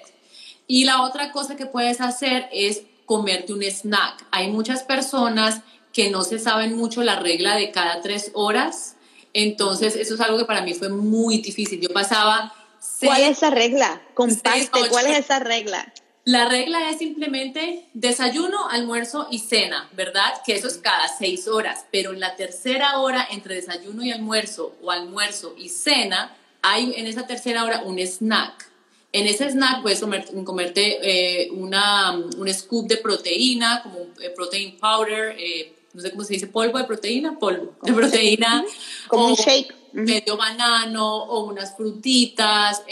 Y 0.67 0.85
la 0.85 1.01
otra 1.01 1.31
cosa 1.31 1.55
que 1.55 1.65
puedes 1.65 2.01
hacer 2.01 2.47
es 2.51 2.83
comerte 3.05 3.53
un 3.53 3.63
snack. 3.63 4.25
Hay 4.31 4.49
muchas 4.49 4.83
personas 4.83 5.61
que 5.93 6.09
no 6.09 6.23
se 6.23 6.39
saben 6.39 6.75
mucho 6.75 7.03
la 7.03 7.19
regla 7.19 7.55
de 7.55 7.71
cada 7.71 8.01
tres 8.01 8.31
horas. 8.33 8.95
Entonces, 9.33 9.95
eso 9.95 10.15
es 10.15 10.21
algo 10.21 10.37
que 10.37 10.45
para 10.45 10.61
mí 10.61 10.73
fue 10.73 10.89
muy 10.89 11.39
difícil. 11.39 11.79
Yo 11.79 11.89
pasaba... 11.89 12.53
¿Cuál 13.01 13.23
es 13.23 13.37
esa 13.37 13.49
regla? 13.49 14.01
Comparte, 14.13 14.69
¿cuál 14.89 15.07
es 15.07 15.19
esa 15.19 15.39
regla? 15.39 15.91
La 16.27 16.50
regla 16.50 16.89
es 16.89 16.98
simplemente 16.98 17.86
desayuno, 17.93 18.67
almuerzo 18.69 19.29
y 19.31 19.39
cena, 19.39 19.89
¿verdad? 19.93 20.34
Que 20.46 20.55
eso 20.55 20.67
es 20.67 20.77
cada 20.77 21.07
seis 21.07 21.48
horas, 21.48 21.86
pero 21.89 22.12
en 22.12 22.19
la 22.19 22.36
tercera 22.36 23.00
hora 23.00 23.25
entre 23.31 23.55
desayuno 23.55 24.03
y 24.03 24.12
almuerzo 24.12 24.75
o 24.81 24.91
almuerzo 24.91 25.55
y 25.57 25.69
cena, 25.69 26.36
hay 26.62 26.93
en 26.98 27.07
esa 27.07 27.25
tercera 27.25 27.63
hora 27.63 27.84
un 27.86 27.98
snack. 27.98 28.69
En 29.13 29.25
ese 29.25 29.50
snack 29.50 29.81
puedes 29.81 30.01
comerte 30.43 31.00
eh, 31.01 31.50
una, 31.51 32.12
un 32.12 32.53
scoop 32.53 32.89
de 32.89 32.98
proteína, 32.98 33.81
como 33.81 34.00
un 34.00 34.13
eh, 34.22 34.29
protein 34.31 34.77
powder, 34.77 35.34
eh, 35.39 35.77
no 35.93 36.01
sé 36.01 36.12
cómo 36.12 36.25
se 36.25 36.34
dice, 36.34 36.48
polvo 36.48 36.77
de 36.77 36.84
proteína, 36.84 37.39
polvo 37.39 37.74
de 37.81 37.93
proteína. 37.93 38.65
Como 39.07 39.27
un 39.27 39.36
shake. 39.36 39.74
Medio 39.97 40.37
banano 40.37 41.23
o 41.23 41.45
unas 41.45 41.75
frutitas, 41.75 42.83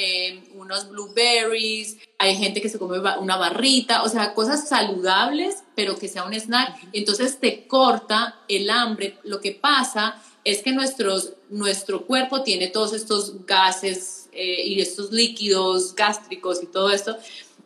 unos 0.55 0.89
blueberries, 0.89 1.97
hay 2.17 2.35
gente 2.35 2.61
que 2.61 2.69
se 2.69 2.79
come 2.79 2.99
una 3.19 3.37
barrita, 3.37 4.03
o 4.03 4.09
sea, 4.09 4.33
cosas 4.33 4.67
saludables, 4.67 5.63
pero 5.75 5.97
que 5.97 6.07
sea 6.07 6.23
un 6.23 6.33
snack. 6.33 6.89
Entonces 6.93 7.39
te 7.39 7.67
corta 7.67 8.39
el 8.47 8.69
hambre. 8.69 9.19
Lo 9.23 9.39
que 9.39 9.51
pasa 9.51 10.21
es 10.43 10.61
que 10.61 10.71
nuestros, 10.71 11.33
nuestro 11.49 12.05
cuerpo 12.05 12.43
tiene 12.43 12.67
todos 12.67 12.93
estos 12.93 13.45
gases 13.45 14.29
eh, 14.31 14.63
y 14.65 14.81
estos 14.81 15.11
líquidos 15.11 15.93
gástricos 15.95 16.63
y 16.63 16.67
todo 16.67 16.91
esto. 16.91 17.17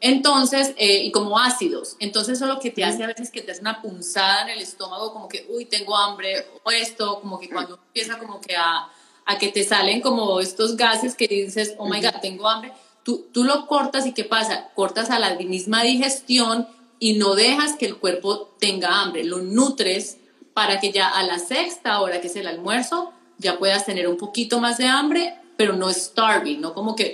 Entonces, 0.01 0.73
eh, 0.77 1.03
y 1.03 1.11
como 1.11 1.37
ácidos. 1.37 1.97
Entonces, 1.99 2.37
eso 2.37 2.45
lo 2.45 2.59
que 2.59 2.71
te 2.71 2.85
hace 2.85 3.03
a 3.03 3.07
veces 3.07 3.31
que 3.31 3.41
te 3.41 3.51
hace 3.51 3.61
una 3.61 3.81
punzada 3.81 4.43
en 4.43 4.49
el 4.49 4.59
estómago, 4.59 5.11
como 5.11 5.27
que, 5.27 5.45
uy, 5.49 5.65
tengo 5.65 5.95
hambre, 5.95 6.47
o 6.63 6.71
esto, 6.71 7.19
como 7.19 7.37
que 7.37 7.49
cuando 7.49 7.75
empieza 7.75 8.17
como 8.17 8.39
que 8.39 8.55
a, 8.55 8.89
a 9.29 9.37
que 9.37 9.49
te 9.49 9.63
salen 9.63 10.01
como 10.01 10.39
estos 10.39 10.75
gases 10.75 11.13
que 11.13 11.27
dices, 11.27 11.75
oh 11.77 11.87
my 11.87 12.01
God, 12.01 12.19
tengo 12.19 12.49
hambre. 12.49 12.73
Tú, 13.03 13.27
tú 13.31 13.43
lo 13.43 13.67
cortas 13.67 14.07
y 14.07 14.11
¿qué 14.11 14.23
pasa? 14.23 14.69
Cortas 14.73 15.11
a 15.11 15.19
la 15.19 15.35
misma 15.35 15.83
digestión 15.83 16.67
y 16.97 17.13
no 17.13 17.35
dejas 17.35 17.75
que 17.75 17.85
el 17.85 17.97
cuerpo 17.97 18.55
tenga 18.59 19.01
hambre, 19.01 19.23
lo 19.23 19.37
nutres 19.37 20.17
para 20.55 20.79
que 20.79 20.91
ya 20.91 21.07
a 21.07 21.21
la 21.21 21.37
sexta 21.37 22.01
hora, 22.01 22.21
que 22.21 22.27
es 22.27 22.35
el 22.37 22.47
almuerzo, 22.47 23.13
ya 23.37 23.59
puedas 23.59 23.85
tener 23.85 24.07
un 24.07 24.17
poquito 24.17 24.59
más 24.59 24.79
de 24.79 24.87
hambre, 24.87 25.35
pero 25.55 25.75
no 25.75 25.93
starving, 25.93 26.59
no 26.59 26.73
como 26.73 26.95
que 26.95 27.13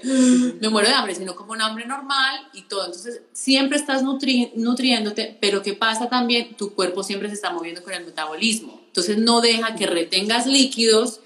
me 0.62 0.70
muero 0.70 0.88
de 0.88 0.96
hambre, 0.96 1.16
sino 1.16 1.36
como 1.36 1.52
un 1.52 1.62
hambre 1.62 1.86
normal 1.86 2.48
y 2.54 2.62
todo. 2.62 2.86
Entonces, 2.86 3.24
siempre 3.34 3.78
estás 3.78 4.04
nutriéndote, 4.04 5.38
pero 5.42 5.62
¿qué 5.62 5.74
pasa 5.74 6.08
también? 6.08 6.56
Tu 6.56 6.74
cuerpo 6.74 7.04
siempre 7.04 7.28
se 7.28 7.36
está 7.36 7.52
moviendo 7.52 7.84
con 7.84 7.92
el 7.92 8.06
metabolismo. 8.06 8.80
Entonces, 8.88 9.18
no 9.18 9.42
deja 9.42 9.76
que 9.76 9.86
retengas 9.86 10.48
líquidos 10.48 11.20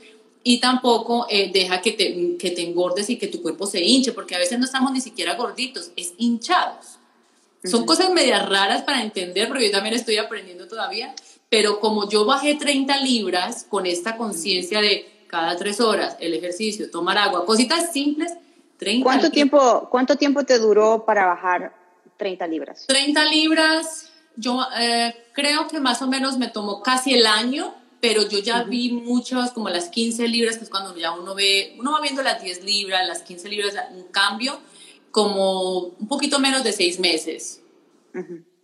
y 0.43 0.59
tampoco 0.59 1.27
eh, 1.29 1.51
deja 1.53 1.81
que 1.81 1.91
te, 1.91 2.37
que 2.37 2.51
te 2.51 2.61
engordes 2.61 3.09
y 3.09 3.17
que 3.17 3.27
tu 3.27 3.41
cuerpo 3.41 3.67
se 3.67 3.83
hinche, 3.83 4.13
porque 4.13 4.35
a 4.35 4.39
veces 4.39 4.57
no 4.59 4.65
estamos 4.65 4.91
ni 4.91 5.01
siquiera 5.01 5.35
gorditos, 5.35 5.91
es 5.95 6.13
hinchados. 6.17 6.97
Son 7.63 7.85
cosas 7.85 8.09
medias 8.11 8.47
raras 8.47 8.83
para 8.83 9.01
entender, 9.01 9.49
porque 9.49 9.65
yo 9.65 9.71
también 9.71 9.93
estoy 9.93 10.17
aprendiendo 10.17 10.67
todavía, 10.67 11.13
pero 11.49 11.79
como 11.81 12.09
yo 12.09 12.25
bajé 12.25 12.55
30 12.55 13.01
libras 13.01 13.65
con 13.67 13.85
esta 13.85 14.15
conciencia 14.15 14.79
de 14.79 15.25
cada 15.27 15.57
tres 15.57 15.81
horas 15.81 16.15
el 16.19 16.33
ejercicio, 16.33 16.89
tomar 16.89 17.17
agua, 17.17 17.45
cositas 17.45 17.91
simples, 17.91 18.33
30 18.77 19.03
¿Cuánto 19.03 19.29
tiempo, 19.29 19.87
¿Cuánto 19.91 20.15
tiempo 20.15 20.45
te 20.45 20.57
duró 20.57 21.03
para 21.05 21.25
bajar 21.25 21.73
30 22.17 22.47
libras? 22.47 22.85
30 22.87 23.25
libras, 23.25 24.09
yo 24.37 24.65
eh, 24.79 25.13
creo 25.33 25.67
que 25.67 25.81
más 25.81 26.01
o 26.01 26.07
menos 26.07 26.37
me 26.37 26.47
tomó 26.47 26.81
casi 26.81 27.13
el 27.13 27.27
año, 27.27 27.75
pero 28.01 28.27
yo 28.27 28.39
ya 28.39 28.63
vi 28.63 28.91
muchas, 28.91 29.51
como 29.51 29.69
las 29.69 29.89
15 29.89 30.27
libras, 30.27 30.57
que 30.57 30.63
es 30.63 30.69
cuando 30.69 30.95
ya 30.97 31.11
uno 31.11 31.35
ve, 31.35 31.75
uno 31.77 31.91
va 31.91 32.01
viendo 32.01 32.21
las 32.21 32.41
10 32.41 32.63
libras, 32.63 33.07
las 33.07 33.21
15 33.23 33.49
libras, 33.49 33.75
un 33.93 34.03
cambio, 34.03 34.59
como 35.11 35.79
un 35.79 36.07
poquito 36.07 36.39
menos 36.39 36.63
de 36.63 36.71
seis 36.71 36.99
meses, 36.99 37.61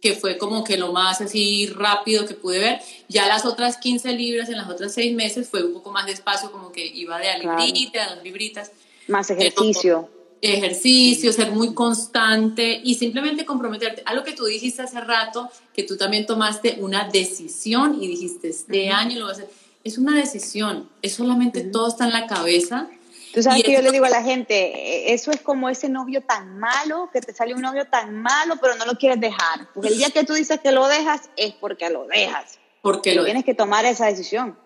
que 0.02 0.14
fue 0.14 0.38
como 0.38 0.64
que 0.64 0.78
lo 0.78 0.94
más 0.94 1.22
así 1.22 1.68
rápido 1.68 2.26
que 2.26 2.36
pude 2.36 2.60
ver. 2.60 2.80
Ya 3.10 3.28
las 3.28 3.46
otras 3.46 3.78
15 3.78 4.14
libras 4.14 4.50
en 4.50 4.58
las 4.58 4.70
otras 4.70 4.94
seis 4.94 5.14
meses 5.14 5.50
fue 5.50 5.64
un 5.64 5.74
poco 5.74 5.92
más 5.92 6.06
despacio, 6.06 6.52
como 6.52 6.72
que 6.72 6.86
iba 6.86 7.18
de 7.20 7.30
a 7.30 7.38
librita, 7.38 8.04
a 8.04 8.16
dos 8.16 8.24
libritas. 8.24 8.72
Más 9.08 9.30
ejercicio. 9.30 10.10
Ejercicio, 10.54 11.32
ser 11.34 11.52
muy 11.52 11.74
constante 11.74 12.82
y 12.84 12.96
simplemente 12.96 13.46
comprometerte. 13.46 14.04
A 14.06 14.14
lo 14.14 14.24
que 14.24 14.34
tú 14.34 14.46
dijiste 14.46 14.82
hace 14.82 15.02
rato, 15.02 15.50
que 15.74 15.84
tú 15.84 15.98
también 15.98 16.26
tomaste 16.26 16.78
una 16.80 17.10
decisión 17.10 18.02
y 18.02 18.08
dijiste, 18.08 18.50
este 18.50 18.90
año 18.90 19.20
lo 19.20 19.26
vas 19.28 19.40
a 19.40 19.44
hacer. 19.44 19.54
Es 19.84 19.98
una 19.98 20.18
decisión, 20.18 20.90
es 21.02 21.14
solamente 21.14 21.62
todo 21.62 21.90
está 21.90 22.06
en 22.06 22.14
la 22.14 22.28
cabeza 22.28 22.90
Tú 23.36 23.44
sabes 23.44 23.64
que 23.64 23.74
yo 23.74 23.82
le 23.82 23.92
digo 23.92 24.06
a 24.06 24.10
la 24.10 24.24
gente, 24.24 24.56
eh, 24.56 25.14
eso 25.14 25.30
es 25.30 25.42
como 25.42 25.68
ese 25.68 25.90
novio 25.90 26.22
tan 26.22 26.58
malo, 26.58 27.10
que 27.12 27.20
te 27.20 27.34
sale 27.34 27.54
un 27.54 27.62
novio 27.62 27.86
tan 27.86 28.22
malo, 28.22 28.56
pero 28.62 28.76
no 28.78 28.86
lo 28.86 28.94
quieres 28.94 29.20
dejar. 29.20 29.68
Porque 29.74 29.90
el 29.90 29.98
día 29.98 30.10
que 30.10 30.24
tú 30.24 30.36
dices 30.36 30.62
que 30.62 30.72
lo 30.72 30.88
dejas, 30.88 31.30
es 31.36 31.52
porque 31.52 31.90
lo 31.90 32.08
dejas. 32.08 32.60
Porque 32.82 33.14
lo 33.14 33.26
tienes 33.26 33.44
que 33.44 33.54
tomar 33.54 33.84
esa 33.84 34.06
decisión. 34.06 34.58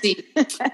Sí. 0.00 0.16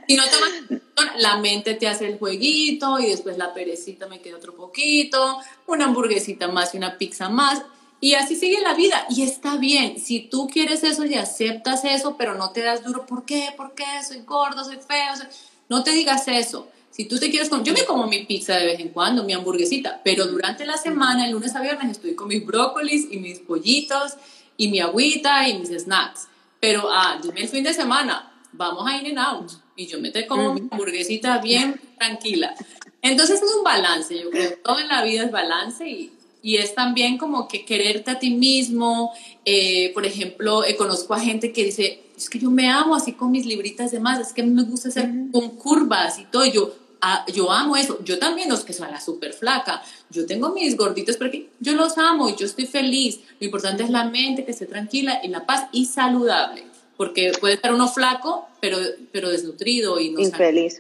Si 0.07 0.17
no 0.17 0.23
tomas, 0.25 0.83
la 1.19 1.39
mente 1.39 1.75
te 1.75 1.89
hace 1.89 2.07
el 2.07 2.19
jueguito 2.19 2.99
y 2.99 3.07
después 3.07 3.39
la 3.39 3.53
perecita 3.53 4.07
me 4.07 4.21
queda 4.21 4.37
otro 4.37 4.55
poquito, 4.55 5.39
una 5.67 5.87
hamburguesita 5.87 6.49
más 6.49 6.75
y 6.75 6.79
una 6.79 6.99
pizza 6.99 7.29
más. 7.29 7.63
Y 8.01 8.15
así 8.15 8.35
sigue 8.35 8.61
la 8.61 8.75
vida. 8.75 9.07
Y 9.11 9.23
está 9.23 9.57
bien. 9.57 9.99
Si 9.99 10.21
tú 10.21 10.49
quieres 10.49 10.83
eso 10.85 11.05
y 11.05 11.15
aceptas 11.15 11.85
eso, 11.85 12.17
pero 12.17 12.35
no 12.35 12.51
te 12.51 12.63
das 12.63 12.83
duro, 12.83 13.05
¿por 13.05 13.25
qué? 13.25 13.49
¿Por 13.57 13.75
qué? 13.75 13.85
Soy 14.07 14.21
gordo, 14.21 14.65
soy 14.65 14.77
feo. 14.77 15.29
No 15.69 15.85
te 15.85 15.91
digas 15.93 16.27
eso. 16.29 16.69
Si 16.91 17.05
tú 17.05 17.19
te 17.19 17.31
quieres 17.31 17.49
con, 17.49 17.65
yo 17.65 17.73
me 17.73 17.85
como 17.85 18.07
mi 18.07 18.25
pizza 18.25 18.57
de 18.57 18.67
vez 18.67 18.81
en 18.81 18.89
cuando, 18.89 19.23
mi 19.23 19.33
hamburguesita, 19.33 20.01
pero 20.03 20.27
durante 20.27 20.67
la 20.67 20.77
semana, 20.77 21.25
el 21.25 21.33
lunes 21.33 21.55
a 21.55 21.61
viernes, 21.61 21.93
estoy 21.93 22.15
con 22.15 22.29
mis 22.29 22.45
brócolis 22.45 23.07
y 23.11 23.19
mis 23.19 23.39
pollitos 23.39 24.15
y 24.57 24.69
mi 24.69 24.81
agüita 24.81 25.49
y 25.49 25.59
mis 25.59 25.71
snacks. 25.71 26.27
Pero, 26.59 26.91
ah, 26.93 27.19
dime 27.23 27.43
el 27.43 27.49
fin 27.49 27.65
de 27.65 27.73
semana, 27.73 28.30
vamos 28.53 28.87
a 28.87 28.97
In 28.97 29.07
and 29.07 29.19
Out 29.19 29.53
y 29.77 29.87
yo 29.87 30.01
me 30.01 30.11
te 30.11 30.27
como 30.27 30.55
mi 30.55 30.69
hamburguesita 30.71 31.39
bien 31.39 31.81
tranquila. 31.99 32.55
Entonces 33.03 33.41
es 33.43 33.55
un 33.57 33.65
balance, 33.65 34.19
yo 34.19 34.31
creo. 34.31 34.59
Todo 34.63 34.79
en 34.79 34.89
la 34.89 35.03
vida 35.03 35.25
es 35.25 35.31
balance 35.31 35.89
y, 35.89 36.13
y 36.43 36.57
es 36.57 36.75
también 36.75 37.19
como 37.19 37.49
que 37.49 37.65
quererte 37.65 38.11
a 38.11 38.19
ti 38.19 38.31
mismo. 38.31 39.13
Eh, 39.45 39.91
por 39.95 40.05
ejemplo, 40.05 40.65
eh, 40.65 40.77
conozco 40.77 41.15
a 41.15 41.21
gente 41.21 41.53
que 41.53 41.65
dice, 41.65 42.03
es 42.17 42.29
que 42.29 42.39
yo 42.39 42.51
me 42.51 42.69
amo 42.69 42.95
así 42.95 43.13
con 43.13 43.31
mis 43.31 43.47
libritas 43.47 43.91
de 43.91 44.01
más, 44.01 44.21
es 44.21 44.33
que 44.33 44.43
me 44.43 44.63
gusta 44.65 44.91
hacer 44.91 45.11
con 45.33 45.49
curvas 45.51 46.19
y 46.19 46.25
todo. 46.27 46.45
yo, 46.45 46.75
ah, 47.01 47.25
yo 47.33 47.51
amo 47.51 47.77
eso. 47.77 47.99
Yo 48.05 48.19
también 48.19 48.51
los 48.51 48.65
que 48.65 48.75
son 48.75 48.91
la 48.91 49.01
súper 49.01 49.33
flaca. 49.33 49.83
Yo 50.11 50.27
tengo 50.27 50.51
mis 50.51 50.77
gorditos 50.77 51.17
porque 51.17 51.49
yo 51.61 51.73
los 51.73 51.97
amo 51.97 52.29
y 52.29 52.37
yo 52.37 52.45
estoy 52.45 52.67
feliz. 52.67 53.21
Lo 53.39 53.47
importante 53.47 53.83
es 53.83 53.91
la 53.91 54.05
mente, 54.05 54.45
que 54.45 54.51
esté 54.51 54.67
tranquila, 54.67 55.19
en 55.23 55.33
la 55.33 55.47
paz 55.47 55.69
y 55.73 55.87
saludable. 55.87 56.70
Porque 57.01 57.33
puede 57.41 57.55
estar 57.55 57.73
uno 57.73 57.89
flaco, 57.89 58.47
pero, 58.61 58.77
pero 59.11 59.31
desnutrido 59.31 59.99
y 59.99 60.11
no 60.11 60.21
Infeliz. 60.21 60.79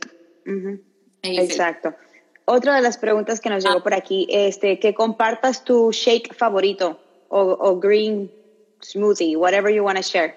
Exacto. 1.22 1.94
Otra 2.44 2.76
de 2.76 2.82
las 2.82 2.98
preguntas 2.98 3.40
que 3.40 3.48
nos 3.48 3.64
llegó 3.64 3.78
ah. 3.78 3.82
por 3.82 3.94
aquí, 3.94 4.26
este, 4.28 4.78
que 4.78 4.92
compartas 4.92 5.64
tu 5.64 5.92
shake 5.92 6.34
favorito 6.34 7.00
o, 7.30 7.40
o 7.40 7.80
green 7.80 8.30
smoothie, 8.82 9.34
whatever 9.34 9.72
you 9.74 9.82
want 9.82 9.96
to 9.96 10.02
share. 10.02 10.36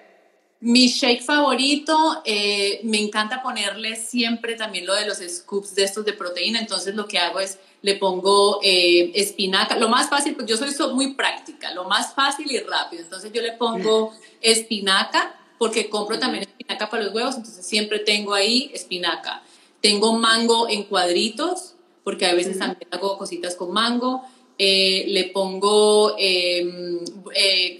Mi 0.61 0.87
shake 0.87 1.21
favorito, 1.21 2.21
eh, 2.23 2.79
me 2.85 3.01
encanta 3.01 3.43
ponerle 3.43 3.97
siempre 3.97 4.55
también 4.55 4.85
lo 4.85 4.95
de 4.95 5.05
los 5.05 5.17
scoops 5.17 5.75
de 5.75 5.83
estos 5.83 6.05
de 6.05 6.13
proteína, 6.13 6.59
entonces 6.59 6.95
lo 6.95 7.09
que 7.09 7.19
hago 7.19 7.41
es 7.41 7.59
le 7.81 7.95
pongo 7.95 8.61
eh, 8.63 9.11
espinaca, 9.15 9.75
lo 9.75 9.89
más 9.89 10.09
fácil, 10.09 10.33
pues 10.33 10.47
yo 10.47 10.55
soy 10.55 10.93
muy 10.93 11.15
práctica, 11.15 11.73
lo 11.73 11.83
más 11.83 12.13
fácil 12.13 12.49
y 12.49 12.59
rápido, 12.59 13.03
entonces 13.03 13.33
yo 13.33 13.41
le 13.41 13.51
pongo 13.51 14.13
espinaca, 14.39 15.35
porque 15.57 15.89
compro 15.89 16.19
también 16.19 16.43
espinaca 16.43 16.89
para 16.89 17.03
los 17.03 17.13
huevos, 17.13 17.35
entonces 17.35 17.65
siempre 17.65 17.99
tengo 17.99 18.33
ahí 18.33 18.71
espinaca. 18.73 19.43
Tengo 19.81 20.13
mango 20.13 20.69
en 20.69 20.83
cuadritos, 20.83 21.75
porque 22.03 22.25
a 22.25 22.33
veces 22.33 22.59
también 22.59 22.87
hago 22.91 23.17
cositas 23.17 23.55
con 23.55 23.71
mango. 23.71 24.23
Eh, 24.57 25.05
le 25.07 25.25
pongo 25.25 26.15
em, 26.17 26.99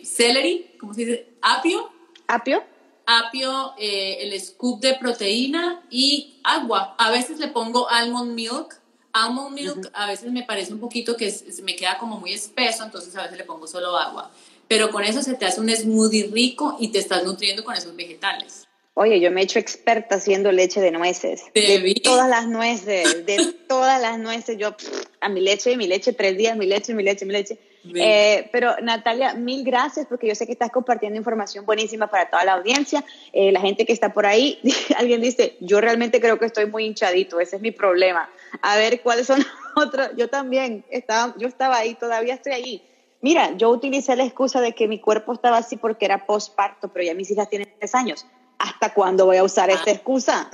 celery, 0.03 0.71
¿cómo 0.79 0.93
se 0.93 1.05
dice? 1.05 1.27
Apio. 1.41 1.89
Apio 2.27 2.63
apio, 3.05 3.73
eh, 3.77 4.17
el 4.21 4.39
scoop 4.39 4.81
de 4.81 4.95
proteína 4.95 5.83
y 5.89 6.35
agua. 6.43 6.95
A 6.97 7.11
veces 7.11 7.39
le 7.39 7.47
pongo 7.47 7.89
almond 7.89 8.33
milk. 8.33 8.79
Almond 9.13 9.53
milk 9.53 9.91
a 9.93 10.07
veces 10.07 10.31
me 10.31 10.43
parece 10.43 10.73
un 10.73 10.79
poquito 10.79 11.15
que 11.15 11.31
me 11.61 11.75
queda 11.75 11.97
como 11.99 12.19
muy 12.19 12.33
espeso, 12.33 12.83
entonces 12.83 13.15
a 13.15 13.23
veces 13.23 13.37
le 13.37 13.43
pongo 13.43 13.67
solo 13.67 13.95
agua. 13.95 14.31
Pero 14.73 14.89
con 14.89 15.03
eso 15.03 15.21
se 15.21 15.35
te 15.35 15.45
hace 15.45 15.61
un 15.61 15.69
smoothie 15.69 16.31
rico 16.33 16.77
y 16.79 16.87
te 16.87 16.97
estás 16.97 17.23
nutriendo 17.23 17.63
con 17.63 17.75
esos 17.75 17.95
vegetales. 17.95 18.67
Oye, 18.95 19.19
yo 19.19 19.29
me 19.29 19.41
he 19.41 19.43
hecho 19.43 19.59
experta 19.59 20.15
haciendo 20.15 20.51
leche 20.51 20.81
de 20.81 20.89
nueces. 20.89 21.43
De 21.53 21.93
todas 22.03 22.27
las 22.27 22.47
nueces, 22.47 23.23
de 23.23 23.53
todas 23.67 24.01
las 24.01 24.17
nueces. 24.17 24.57
Yo, 24.57 24.75
a 25.21 25.29
mi 25.29 25.41
leche, 25.41 25.77
mi 25.77 25.85
leche, 25.85 26.13
tres 26.13 26.35
días, 26.37 26.57
mi 26.57 26.65
leche, 26.65 26.95
mi 26.95 27.03
leche, 27.03 27.23
mi 27.23 27.33
leche. 27.33 27.59
Eh, 27.93 28.49
pero 28.51 28.75
Natalia, 28.81 29.35
mil 29.35 29.63
gracias 29.63 30.07
porque 30.07 30.27
yo 30.27 30.33
sé 30.33 30.47
que 30.47 30.53
estás 30.53 30.71
compartiendo 30.71 31.19
información 31.19 31.67
buenísima 31.67 32.07
para 32.07 32.31
toda 32.31 32.43
la 32.43 32.53
audiencia. 32.53 33.05
Eh, 33.31 33.51
la 33.51 33.61
gente 33.61 33.85
que 33.85 33.93
está 33.93 34.11
por 34.11 34.25
ahí, 34.25 34.57
alguien 34.97 35.21
dice, 35.21 35.55
yo 35.59 35.81
realmente 35.81 36.19
creo 36.19 36.39
que 36.39 36.45
estoy 36.45 36.65
muy 36.65 36.85
hinchadito, 36.85 37.39
ese 37.39 37.57
es 37.57 37.61
mi 37.61 37.69
problema. 37.69 38.27
A 38.63 38.75
ver 38.77 39.01
cuáles 39.01 39.27
son 39.27 39.45
otros. 39.75 40.09
Yo 40.17 40.29
también 40.29 40.83
estaba, 40.89 41.35
yo 41.37 41.47
estaba 41.47 41.77
ahí, 41.77 41.93
todavía 41.93 42.33
estoy 42.33 42.53
ahí. 42.53 42.83
Mira, 43.23 43.55
yo 43.55 43.69
utilicé 43.69 44.17
la 44.17 44.25
excusa 44.25 44.59
de 44.59 44.75
que 44.75 44.85
mi 44.85 44.99
cuerpo 44.99 45.31
estaba 45.31 45.55
así 45.55 45.77
porque 45.77 46.03
era 46.03 46.25
postparto, 46.25 46.89
pero 46.89 47.05
ya 47.05 47.13
mis 47.15 47.31
hijas 47.31 47.49
tienen 47.49 47.73
tres 47.79 47.95
años. 47.95 48.25
¿Hasta 48.59 48.93
cuándo 48.93 49.25
voy 49.25 49.37
a 49.37 49.45
usar 49.45 49.69
esta 49.69 49.91
ah. 49.91 49.93
excusa? 49.93 50.49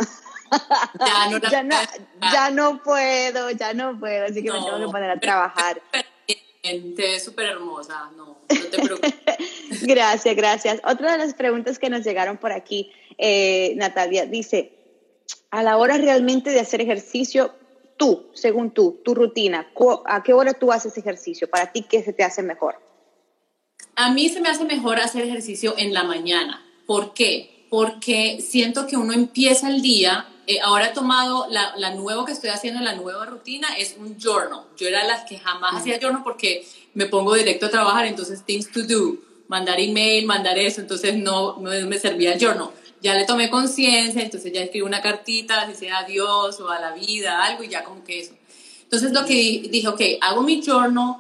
Ya 0.99 1.29
no, 1.29 1.39
ya, 2.31 2.51
no, 2.51 2.83
puedo, 2.83 3.49
ya 3.49 3.73
no 3.73 3.99
puedo, 3.99 4.25
así 4.25 4.43
que 4.43 4.51
me 4.51 4.59
tengo 4.59 4.79
que 4.79 4.85
poner 4.85 5.09
a 5.09 5.19
trabajar. 5.19 5.81
Te 6.61 7.19
súper 7.19 7.47
hermosa, 7.47 8.11
no, 8.15 8.37
no 8.47 8.65
te 8.69 8.81
preocupes. 8.83 9.15
gracias, 9.81 10.35
gracias. 10.35 10.81
Otra 10.83 11.13
de 11.13 11.17
las 11.17 11.33
preguntas 11.33 11.79
que 11.79 11.89
nos 11.89 12.03
llegaron 12.03 12.37
por 12.37 12.51
aquí, 12.51 12.91
eh, 13.17 13.73
Natalia, 13.77 14.27
dice, 14.27 14.73
a 15.49 15.63
la 15.63 15.77
hora 15.77 15.97
realmente 15.97 16.51
de 16.51 16.59
hacer 16.59 16.81
ejercicio, 16.81 17.51
tú, 17.99 18.31
según 18.33 18.71
tú, 18.71 18.99
tu 19.05 19.13
rutina, 19.13 19.67
¿a 20.05 20.23
qué 20.23 20.33
hora 20.33 20.53
tú 20.55 20.71
haces 20.71 20.97
ejercicio? 20.97 21.47
Para 21.47 21.71
ti, 21.71 21.83
¿qué 21.83 22.01
se 22.01 22.13
te 22.13 22.23
hace 22.23 22.41
mejor? 22.41 22.75
A 23.95 24.11
mí 24.11 24.29
se 24.29 24.41
me 24.41 24.49
hace 24.49 24.65
mejor 24.65 24.99
hacer 24.99 25.23
ejercicio 25.23 25.75
en 25.77 25.93
la 25.93 26.03
mañana. 26.03 26.65
¿Por 26.87 27.13
qué? 27.13 27.67
Porque 27.69 28.39
siento 28.41 28.87
que 28.87 28.97
uno 28.97 29.13
empieza 29.13 29.69
el 29.69 29.83
día 29.83 30.25
eh, 30.51 30.59
ahora 30.63 30.87
he 30.87 30.93
tomado 30.95 31.45
la, 31.47 31.75
la 31.77 31.93
nuevo 31.93 32.25
que 32.25 32.31
estoy 32.31 32.49
haciendo, 32.49 32.81
la 32.81 32.95
nueva 32.95 33.23
rutina, 33.27 33.67
es 33.77 33.95
un 33.99 34.17
journal. 34.17 34.61
Yo 34.77 34.87
era 34.87 35.03
la 35.03 35.23
que 35.23 35.37
jamás 35.37 35.75
hacía 35.75 35.99
journal 35.99 36.23
porque 36.23 36.67
me 36.95 37.05
pongo 37.05 37.35
directo 37.35 37.67
a 37.67 37.69
trabajar, 37.69 38.07
entonces 38.07 38.43
things 38.43 38.71
to 38.71 38.81
do, 38.81 39.19
mandar 39.47 39.79
email, 39.79 40.25
mandar 40.25 40.57
eso, 40.57 40.81
entonces 40.81 41.15
no, 41.15 41.57
no 41.59 41.69
me 41.85 41.99
servía 41.99 42.33
el 42.33 42.39
journal. 42.39 42.71
Ya 43.01 43.15
le 43.15 43.25
tomé 43.25 43.49
conciencia, 43.49 44.21
entonces 44.21 44.51
ya 44.51 44.61
escribo 44.61 44.87
una 44.87 45.01
cartita, 45.01 45.67
si 45.67 45.75
sea 45.75 45.99
a 45.99 46.03
Dios 46.03 46.59
o 46.59 46.69
a 46.69 46.79
la 46.79 46.93
vida, 46.93 47.43
algo, 47.43 47.63
y 47.63 47.69
ya 47.69 47.83
como 47.83 48.03
que 48.03 48.19
eso. 48.19 48.33
Entonces 48.83 49.11
lo 49.11 49.25
que 49.25 49.67
dije, 49.69 49.87
ok, 49.87 50.01
hago 50.21 50.41
mi 50.41 50.61
journal, 50.61 51.17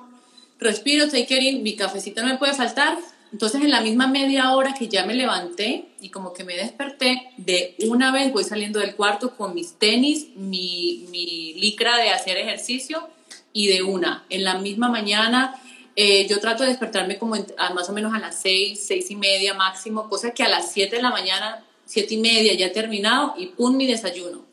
respiro, 0.59 1.05
it 1.05 1.31
in, 1.31 1.63
mi 1.63 1.75
cafecito 1.75 2.21
no 2.21 2.27
me 2.27 2.37
puede 2.37 2.53
faltar. 2.53 2.97
Entonces 3.31 3.61
en 3.61 3.69
la 3.69 3.81
misma 3.81 4.07
media 4.07 4.55
hora 4.55 4.73
que 4.73 4.87
ya 4.87 5.05
me 5.05 5.13
levanté 5.13 5.89
y 6.01 6.09
como 6.09 6.33
que 6.33 6.43
me 6.43 6.55
desperté, 6.55 7.31
de 7.37 7.75
una 7.87 8.11
vez 8.11 8.33
voy 8.33 8.43
saliendo 8.43 8.79
del 8.79 8.95
cuarto 8.95 9.37
con 9.37 9.53
mis 9.53 9.77
tenis, 9.77 10.29
mi, 10.35 11.05
mi 11.11 11.53
licra 11.53 11.97
de 11.97 12.09
hacer 12.09 12.37
ejercicio 12.37 13.07
y 13.53 13.67
de 13.67 13.83
una, 13.83 14.25
en 14.29 14.43
la 14.43 14.57
misma 14.57 14.89
mañana 14.89 15.61
eh, 16.01 16.27
yo 16.29 16.39
trato 16.39 16.63
de 16.63 16.69
despertarme 16.69 17.17
como 17.17 17.35
más 17.75 17.89
o 17.89 17.91
menos 17.91 18.13
a 18.13 18.19
las 18.19 18.39
seis, 18.39 18.85
seis 18.87 19.11
y 19.11 19.17
media 19.17 19.53
máximo, 19.53 20.07
cosa 20.07 20.31
que 20.31 20.43
a 20.43 20.47
las 20.47 20.71
siete 20.71 20.95
de 20.95 21.01
la 21.01 21.09
mañana, 21.09 21.61
siete 21.89 22.13
y 22.13 22.17
media 22.17 22.53
ya 22.53 22.67
he 22.67 22.69
terminado 22.69 23.33
y 23.35 23.47
pum, 23.47 23.75
mi 23.75 23.87
desayuno. 23.87 24.45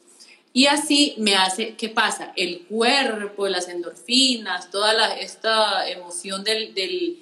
Y 0.54 0.66
así 0.66 1.14
me 1.18 1.34
hace, 1.36 1.74
¿qué 1.74 1.90
pasa? 1.90 2.32
El 2.34 2.62
cuerpo, 2.62 3.46
las 3.46 3.68
endorfinas, 3.68 4.70
toda 4.70 5.14
esta 5.18 5.86
emoción 5.86 6.42
del, 6.44 6.72
del 6.72 7.18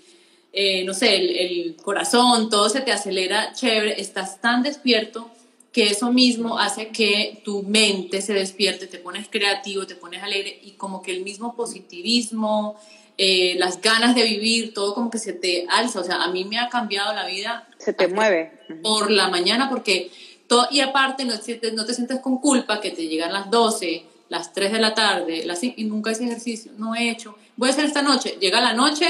eh, 0.53 0.85
no 0.85 0.95
sé, 0.95 1.17
el, 1.17 1.37
el, 1.37 1.77
corazón, 1.77 2.49
todo 2.49 2.69
se 2.69 2.81
te 2.83 2.93
acelera 2.93 3.53
chévere, 3.53 4.01
estás 4.01 4.41
tan 4.41 4.63
despierto 4.63 5.29
que 5.73 5.87
eso 5.87 6.13
mismo 6.13 6.61
hace 6.61 6.91
que 6.91 7.43
tu 7.45 7.65
mente 7.65 8.23
se 8.23 8.35
despierte, 8.35 8.87
te 8.87 8.99
pones 8.99 9.27
creativo, 9.29 9.85
te 9.85 9.97
pones 9.97 10.23
alegre 10.23 10.61
y 10.63 10.73
como 10.73 11.03
que 11.03 11.11
el 11.11 11.25
mismo 11.25 11.57
positivismo, 11.57 12.79
eh, 13.17 13.55
las 13.59 13.81
ganas 13.81 14.17
de 14.17 14.25
vivir, 14.25 14.75
todo 14.75 14.93
como 14.93 15.09
que 15.09 15.19
se 15.19 15.33
te 15.33 15.67
alza. 15.69 16.01
O 16.01 16.05
sea, 16.05 16.23
a 16.23 16.31
mí 16.33 16.45
me 16.45 16.59
ha 16.59 16.69
cambiado 16.69 17.15
la 17.15 17.27
vida. 17.27 17.69
Se 17.85 17.93
te 17.93 18.09
mueve. 18.09 18.53
Por 18.83 19.11
la 19.11 19.29
mañana, 19.29 19.69
porque 19.69 20.11
todo, 20.47 20.69
y 20.71 20.81
aparte 20.81 21.25
no, 21.25 21.35
no 21.35 21.87
te 21.87 21.95
sientes 21.95 22.21
con 22.21 22.39
culpa 22.39 22.81
que 22.81 22.91
te 22.91 23.07
llegan 23.09 23.33
las 23.33 23.51
12, 23.51 24.05
las 24.29 24.53
3 24.53 24.73
de 24.73 24.79
la 24.79 24.95
tarde, 24.95 25.45
las, 25.45 25.63
y 25.63 25.85
nunca 25.85 26.11
ese 26.11 26.25
ejercicio, 26.25 26.73
no 26.79 26.95
he 26.95 27.11
hecho. 27.11 27.37
Voy 27.57 27.69
a 27.69 27.73
hacer 27.73 27.85
esta 27.85 28.03
noche. 28.03 28.37
Llega 28.41 28.61
la 28.61 28.73
noche, 28.73 29.07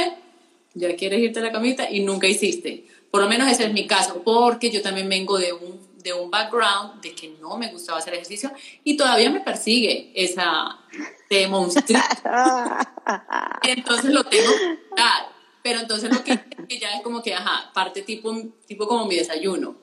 ya 0.75 0.95
quieres 0.97 1.21
irte 1.21 1.41
a 1.41 1.43
la 1.43 1.53
camita 1.53 1.91
y 1.91 2.01
nunca 2.01 2.27
hiciste. 2.27 2.85
Por 3.11 3.23
lo 3.23 3.29
menos 3.29 3.51
ese 3.51 3.67
es 3.67 3.73
mi 3.73 3.87
caso, 3.87 4.23
porque 4.25 4.71
yo 4.71 4.83
también 4.83 5.09
vengo 5.09 5.39
de 5.39 5.53
un, 5.53 5.81
de 6.03 6.13
un 6.13 6.31
background 6.31 7.01
de 7.01 7.15
que 7.15 7.37
no 7.41 7.57
me 7.57 7.69
gustaba 7.69 7.99
hacer 7.99 8.15
ejercicio 8.15 8.53
y 8.83 8.97
todavía 8.97 9.31
me 9.31 9.41
persigue 9.41 10.11
esa 10.15 10.79
de 11.31 11.47
monstruo. 11.47 12.01
entonces 13.63 14.13
lo 14.13 14.25
tengo 14.25 14.51
Pero 15.65 15.81
entonces 15.81 16.13
lo 16.13 16.23
que, 16.23 16.39
ya 16.79 16.91
es 16.91 17.03
como 17.03 17.23
que, 17.23 17.35
ajá, 17.35 17.73
parte 17.73 18.03
tipo, 18.03 18.37
tipo 18.67 18.87
como 18.87 19.07
mi 19.07 19.17
desayuno. 19.17 19.77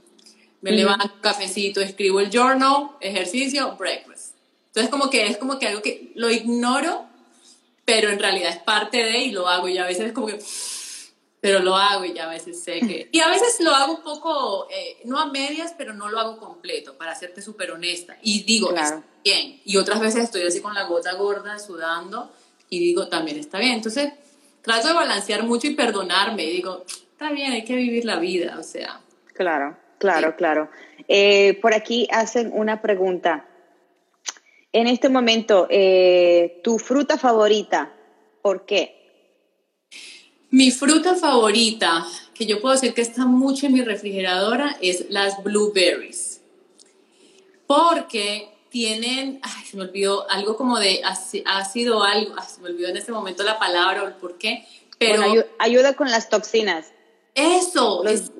Me 0.61 0.71
levanto, 0.71 1.19
cafecito, 1.21 1.81
escribo 1.81 2.19
el 2.19 2.29
journal, 2.29 2.91
ejercicio, 2.99 3.75
breakfast. 3.77 4.35
Entonces 4.67 4.91
como 4.91 5.09
que 5.09 5.25
es 5.25 5.37
como 5.37 5.57
que 5.57 5.67
algo 5.67 5.81
que 5.81 6.11
lo 6.13 6.29
ignoro, 6.29 7.07
pero 7.83 8.11
en 8.11 8.19
realidad 8.19 8.51
es 8.51 8.59
parte 8.59 9.03
de 9.03 9.23
y 9.23 9.31
lo 9.31 9.47
hago 9.47 9.67
y 9.67 9.79
a 9.79 9.87
veces 9.87 10.05
es 10.05 10.13
como 10.13 10.27
que 10.27 10.39
pero 11.41 11.59
lo 11.59 11.75
hago 11.75 12.05
y 12.05 12.13
ya 12.13 12.25
a 12.25 12.29
veces 12.29 12.63
sé 12.63 12.79
que... 12.81 13.09
Y 13.11 13.19
a 13.19 13.27
veces 13.27 13.57
lo 13.61 13.73
hago 13.73 13.95
un 13.95 14.03
poco, 14.03 14.67
eh, 14.69 15.01
no 15.05 15.19
a 15.19 15.25
medias, 15.25 15.73
pero 15.75 15.95
no 15.95 16.09
lo 16.09 16.19
hago 16.19 16.37
completo, 16.37 16.95
para 16.95 17.13
hacerte 17.13 17.41
súper 17.41 17.71
honesta. 17.71 18.15
Y 18.21 18.43
digo, 18.43 18.69
está 18.69 19.03
bien. 19.23 19.59
Y 19.65 19.77
otras 19.77 19.99
veces 19.99 20.25
estoy 20.25 20.43
así 20.43 20.61
con 20.61 20.75
la 20.75 20.83
gota 20.83 21.13
gorda, 21.13 21.57
sudando, 21.57 22.31
y 22.69 22.77
digo, 22.77 23.07
también 23.07 23.39
está 23.39 23.57
bien. 23.57 23.73
Entonces, 23.73 24.13
trato 24.61 24.87
de 24.87 24.93
balancear 24.93 25.43
mucho 25.43 25.67
y 25.67 25.75
perdonarme. 25.75 26.43
Y 26.45 26.51
digo, 26.51 26.85
está 26.87 27.31
bien, 27.31 27.51
hay 27.51 27.63
que 27.63 27.75
vivir 27.75 28.05
la 28.05 28.19
vida, 28.19 28.57
o 28.59 28.63
sea. 28.63 29.01
Claro, 29.33 29.77
claro, 29.97 30.35
claro. 30.35 30.69
Eh, 31.07 31.57
por 31.61 31.73
aquí 31.73 32.07
hacen 32.11 32.51
una 32.53 32.81
pregunta. 32.81 33.45
En 34.73 34.87
este 34.87 35.09
momento, 35.09 35.67
eh, 35.69 36.61
¿tu 36.63 36.79
fruta 36.79 37.17
favorita? 37.17 37.91
¿Por 38.41 38.65
qué? 38.65 38.97
Mi 40.49 40.71
fruta 40.71 41.15
favorita, 41.15 42.05
que 42.33 42.45
yo 42.45 42.61
puedo 42.61 42.75
decir 42.75 42.93
que 42.93 43.01
está 43.01 43.25
mucho 43.25 43.67
en 43.67 43.73
mi 43.73 43.81
refrigeradora, 43.81 44.77
es 44.81 45.09
las 45.09 45.43
blueberries. 45.43 46.41
Porque 47.67 48.50
tienen, 48.71 49.41
ay, 49.43 49.65
se 49.65 49.75
me 49.75 49.83
olvidó, 49.83 50.29
algo 50.31 50.55
como 50.55 50.79
de 50.79 51.01
ácido, 51.45 52.03
algo, 52.03 52.33
se 52.41 52.61
me 52.61 52.69
olvidó 52.69 52.87
en 52.87 52.97
este 52.97 53.11
momento 53.11 53.43
la 53.43 53.59
palabra 53.59 54.03
o 54.03 54.07
el 54.07 54.13
por 54.13 54.37
qué, 54.37 54.65
pero... 54.97 55.23
ayuda, 55.59 55.93
con 55.93 56.09
las 56.09 56.29
toxinas. 56.29 56.87
Eso. 57.35 58.01
Los, 58.03 58.31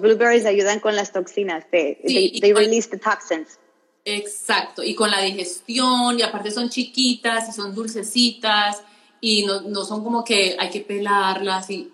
blueberries 0.00 0.44
ayudan 0.44 0.80
con 0.80 0.94
las 0.94 1.12
toxinas, 1.12 1.64
they, 1.70 1.96
they, 2.40 2.52
release 2.52 2.90
the 2.90 2.98
toxins. 2.98 3.58
Exacto, 4.04 4.82
y 4.82 4.94
con 4.94 5.10
la 5.10 5.22
digestión, 5.22 6.18
y 6.18 6.22
aparte 6.22 6.50
son 6.50 6.68
chiquitas 6.68 7.48
y 7.48 7.52
son 7.52 7.74
dulcecitas, 7.74 8.82
y 9.22 9.46
no, 9.46 9.62
no 9.62 9.84
son 9.86 10.04
como 10.04 10.24
que 10.24 10.56
hay 10.58 10.68
que 10.68 10.80
pelarlas 10.80 11.70
y 11.70 11.90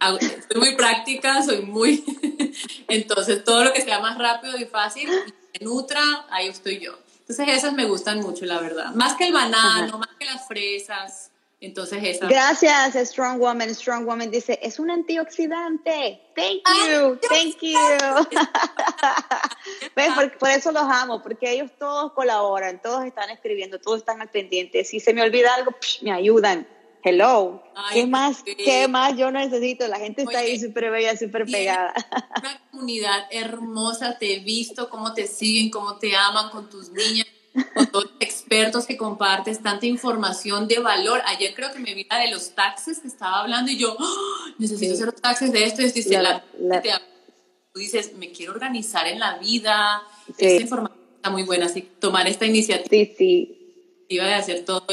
soy 0.00 0.60
muy 0.60 0.76
práctica, 0.76 1.42
soy 1.42 1.62
muy... 1.62 2.04
Entonces, 2.88 3.44
todo 3.44 3.64
lo 3.64 3.72
que 3.72 3.82
sea 3.82 4.00
más 4.00 4.16
rápido 4.16 4.56
y 4.56 4.64
fácil 4.64 5.10
y 5.52 5.64
nutra, 5.64 6.00
ahí 6.30 6.48
estoy 6.48 6.78
yo. 6.78 6.92
Entonces, 7.28 7.56
esas 7.58 7.74
me 7.74 7.84
gustan 7.84 8.20
mucho, 8.20 8.46
la 8.46 8.58
verdad. 8.58 8.94
Más 8.94 9.14
que 9.14 9.26
el 9.26 9.34
banano, 9.34 9.98
más 9.98 10.08
que 10.18 10.24
las 10.24 10.48
fresas. 10.48 11.30
Entonces, 11.60 12.02
esas. 12.02 12.30
Gracias, 12.30 12.94
Strong 13.10 13.38
Woman. 13.38 13.74
Strong 13.74 14.06
Woman 14.06 14.30
dice, 14.30 14.58
es 14.62 14.78
un 14.78 14.90
antioxidante. 14.90 16.22
Thank 16.34 16.62
you, 16.86 17.18
thank 17.28 17.58
you. 17.60 17.76
por, 20.14 20.38
por, 20.38 20.48
eso 20.48 20.72
los 20.72 20.84
amo, 20.84 21.22
porque 21.22 21.50
ellos 21.50 21.70
todos 21.78 22.12
colaboran, 22.12 22.80
todos 22.80 23.04
están 23.04 23.28
escribiendo, 23.28 23.78
todos 23.78 23.98
están 23.98 24.22
al 24.22 24.30
pendiente. 24.30 24.82
Si 24.84 24.98
se 24.98 25.12
me 25.12 25.20
olvida 25.20 25.54
algo, 25.54 25.72
me 26.00 26.12
ayudan. 26.12 26.66
Hello. 27.02 27.62
¿Qué 27.92 28.06
más? 28.06 28.42
¿Qué 28.42 28.88
más 28.88 29.16
yo 29.16 29.30
necesito? 29.30 29.86
La 29.86 29.98
gente 29.98 30.22
está 30.22 30.40
ahí 30.40 30.58
súper 30.58 30.90
bella, 30.90 31.16
súper 31.16 31.46
pegada. 31.46 31.94
Una 32.40 32.60
comunidad 32.70 33.26
hermosa, 33.30 34.18
te 34.18 34.34
he 34.34 34.38
visto 34.40 34.88
cómo 34.90 35.14
te 35.14 35.26
siguen, 35.26 35.70
cómo 35.70 35.98
te 35.98 36.16
aman 36.16 36.50
con 36.50 36.68
tus 36.68 36.90
niñas, 36.90 37.26
con 37.74 37.86
todos 37.86 38.04
los 38.06 38.14
expertos 38.20 38.86
que 38.86 38.96
compartes 38.96 39.62
tanta 39.62 39.86
información 39.86 40.66
de 40.66 40.80
valor. 40.80 41.22
Ayer 41.26 41.54
creo 41.54 41.72
que 41.72 41.78
me 41.78 41.94
vi 41.94 42.04
la 42.10 42.18
de 42.18 42.30
los 42.30 42.54
taxes 42.54 42.98
que 42.98 43.08
estaba 43.08 43.40
hablando 43.40 43.70
y 43.70 43.78
yo, 43.78 43.96
¡Ah! 43.98 44.54
necesito 44.58 44.94
hacer 44.94 45.06
los 45.06 45.20
taxes 45.20 45.52
de 45.52 45.64
esto. 45.64 45.82
Y 45.82 45.92
dice, 45.92 46.20
la, 46.20 46.44
tú 47.72 47.80
dices, 47.80 48.14
me 48.14 48.32
quiero 48.32 48.52
organizar 48.52 49.06
en 49.06 49.20
la 49.20 49.38
vida. 49.38 50.02
Esta 50.36 50.62
información 50.62 50.98
está 51.14 51.30
muy 51.30 51.44
buena, 51.44 51.66
así 51.66 51.82
tomar 51.82 52.26
esta 52.26 52.44
iniciativa 52.44 52.88
sí, 52.90 53.14
sí. 53.16 54.16
de 54.16 54.34
hacer 54.34 54.64
todo 54.64 54.84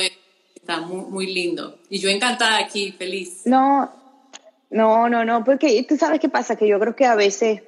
está 0.66 0.82
muy, 0.82 1.06
muy 1.06 1.32
lindo. 1.32 1.78
Y 1.90 2.00
yo 2.00 2.10
encantada 2.10 2.58
aquí, 2.58 2.92
feliz. 2.92 3.44
No, 3.46 3.92
no, 4.72 5.08
no, 5.08 5.24
no, 5.24 5.44
porque 5.44 5.86
tú 5.88 5.96
sabes 5.96 6.20
qué 6.20 6.28
pasa, 6.28 6.56
que 6.56 6.68
yo 6.68 6.80
creo 6.80 6.96
que 6.96 7.06
a 7.06 7.14
veces, 7.14 7.62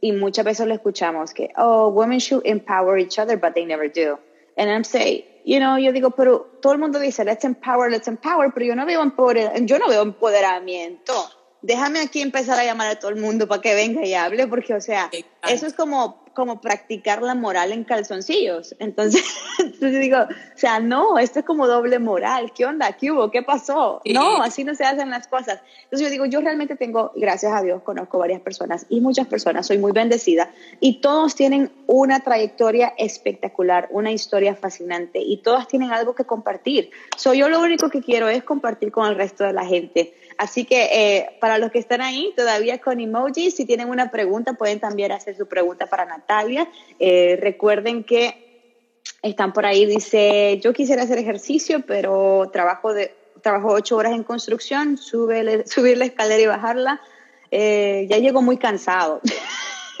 y 0.00 0.10
muchas 0.10 0.44
veces 0.44 0.66
lo 0.66 0.74
escuchamos, 0.74 1.32
que, 1.32 1.50
oh, 1.56 1.88
women 1.90 2.18
should 2.18 2.44
empower 2.44 2.98
each 2.98 3.20
other, 3.20 3.38
but 3.38 3.54
they 3.54 3.64
never 3.64 3.88
do. 3.88 4.18
And 4.56 4.68
I'm 4.68 4.82
saying, 4.82 5.22
you 5.44 5.60
know, 5.60 5.78
yo 5.78 5.92
digo, 5.92 6.10
pero 6.10 6.58
todo 6.60 6.72
el 6.72 6.80
mundo 6.80 6.98
dice, 6.98 7.24
let's 7.24 7.44
empower, 7.44 7.88
let's 7.88 8.08
empower, 8.08 8.52
pero 8.52 8.66
yo 8.66 8.74
no 8.74 8.84
veo, 8.84 9.00
yo 9.04 9.78
no 9.78 9.88
veo 9.88 10.02
empoderamiento. 10.02 11.14
Déjame 11.62 12.00
aquí 12.00 12.20
empezar 12.20 12.58
a 12.58 12.64
llamar 12.64 12.88
a 12.88 12.98
todo 12.98 13.12
el 13.12 13.20
mundo 13.20 13.46
para 13.46 13.62
que 13.62 13.74
venga 13.74 14.04
y 14.04 14.14
hable, 14.14 14.48
porque, 14.48 14.74
o 14.74 14.80
sea, 14.80 15.08
eso 15.48 15.66
es 15.68 15.74
como 15.74 16.24
como 16.34 16.60
practicar 16.60 17.22
la 17.22 17.34
moral 17.34 17.72
en 17.72 17.84
calzoncillos. 17.84 18.74
Entonces, 18.78 19.24
entonces 19.58 20.00
digo, 20.00 20.18
o 20.18 20.58
sea, 20.58 20.80
no, 20.80 21.18
esto 21.18 21.40
es 21.40 21.44
como 21.44 21.66
doble 21.66 21.98
moral. 21.98 22.52
¿Qué 22.54 22.64
onda? 22.66 22.92
¿Qué 22.92 23.10
hubo? 23.10 23.30
¿Qué 23.30 23.42
pasó? 23.42 24.00
No, 24.04 24.42
así 24.42 24.64
no 24.64 24.74
se 24.74 24.84
hacen 24.84 25.10
las 25.10 25.26
cosas. 25.26 25.60
Entonces 25.84 26.06
yo 26.06 26.10
digo, 26.10 26.26
yo 26.26 26.40
realmente 26.40 26.76
tengo, 26.76 27.12
gracias 27.16 27.52
a 27.52 27.62
Dios, 27.62 27.82
conozco 27.82 28.18
varias 28.18 28.40
personas 28.40 28.86
y 28.88 29.00
muchas 29.00 29.26
personas, 29.26 29.66
soy 29.66 29.78
muy 29.78 29.92
bendecida 29.92 30.50
y 30.78 31.00
todos 31.00 31.34
tienen 31.34 31.72
una 31.86 32.20
trayectoria 32.20 32.94
espectacular, 32.96 33.88
una 33.90 34.12
historia 34.12 34.54
fascinante 34.54 35.20
y 35.20 35.38
todas 35.38 35.66
tienen 35.66 35.92
algo 35.92 36.14
que 36.14 36.24
compartir. 36.24 36.90
Soy 37.16 37.38
yo 37.38 37.48
lo 37.48 37.60
único 37.60 37.88
que 37.88 38.02
quiero 38.02 38.28
es 38.28 38.42
compartir 38.42 38.92
con 38.92 39.08
el 39.08 39.16
resto 39.16 39.44
de 39.44 39.52
la 39.52 39.64
gente. 39.64 40.14
Así 40.40 40.64
que 40.64 40.84
eh, 40.84 41.36
para 41.38 41.58
los 41.58 41.70
que 41.70 41.78
están 41.78 42.00
ahí 42.00 42.32
todavía 42.34 42.80
con 42.80 42.98
emojis, 42.98 43.56
si 43.56 43.66
tienen 43.66 43.90
una 43.90 44.10
pregunta, 44.10 44.54
pueden 44.54 44.80
también 44.80 45.12
hacer 45.12 45.36
su 45.36 45.46
pregunta 45.46 45.86
para 45.86 46.06
Natalia. 46.06 46.66
Eh, 46.98 47.38
recuerden 47.38 48.04
que 48.04 48.72
están 49.20 49.52
por 49.52 49.66
ahí, 49.66 49.84
dice, 49.84 50.58
yo 50.64 50.72
quisiera 50.72 51.02
hacer 51.02 51.18
ejercicio, 51.18 51.84
pero 51.86 52.48
trabajo, 52.50 52.94
de, 52.94 53.14
trabajo 53.42 53.68
ocho 53.68 53.98
horas 53.98 54.14
en 54.14 54.24
construcción, 54.24 54.96
sube, 54.96 55.62
subir 55.68 55.98
la 55.98 56.06
escalera 56.06 56.42
y 56.42 56.46
bajarla. 56.46 57.02
Eh, 57.50 58.06
ya 58.08 58.16
llego 58.16 58.40
muy 58.40 58.56
cansado. 58.56 59.20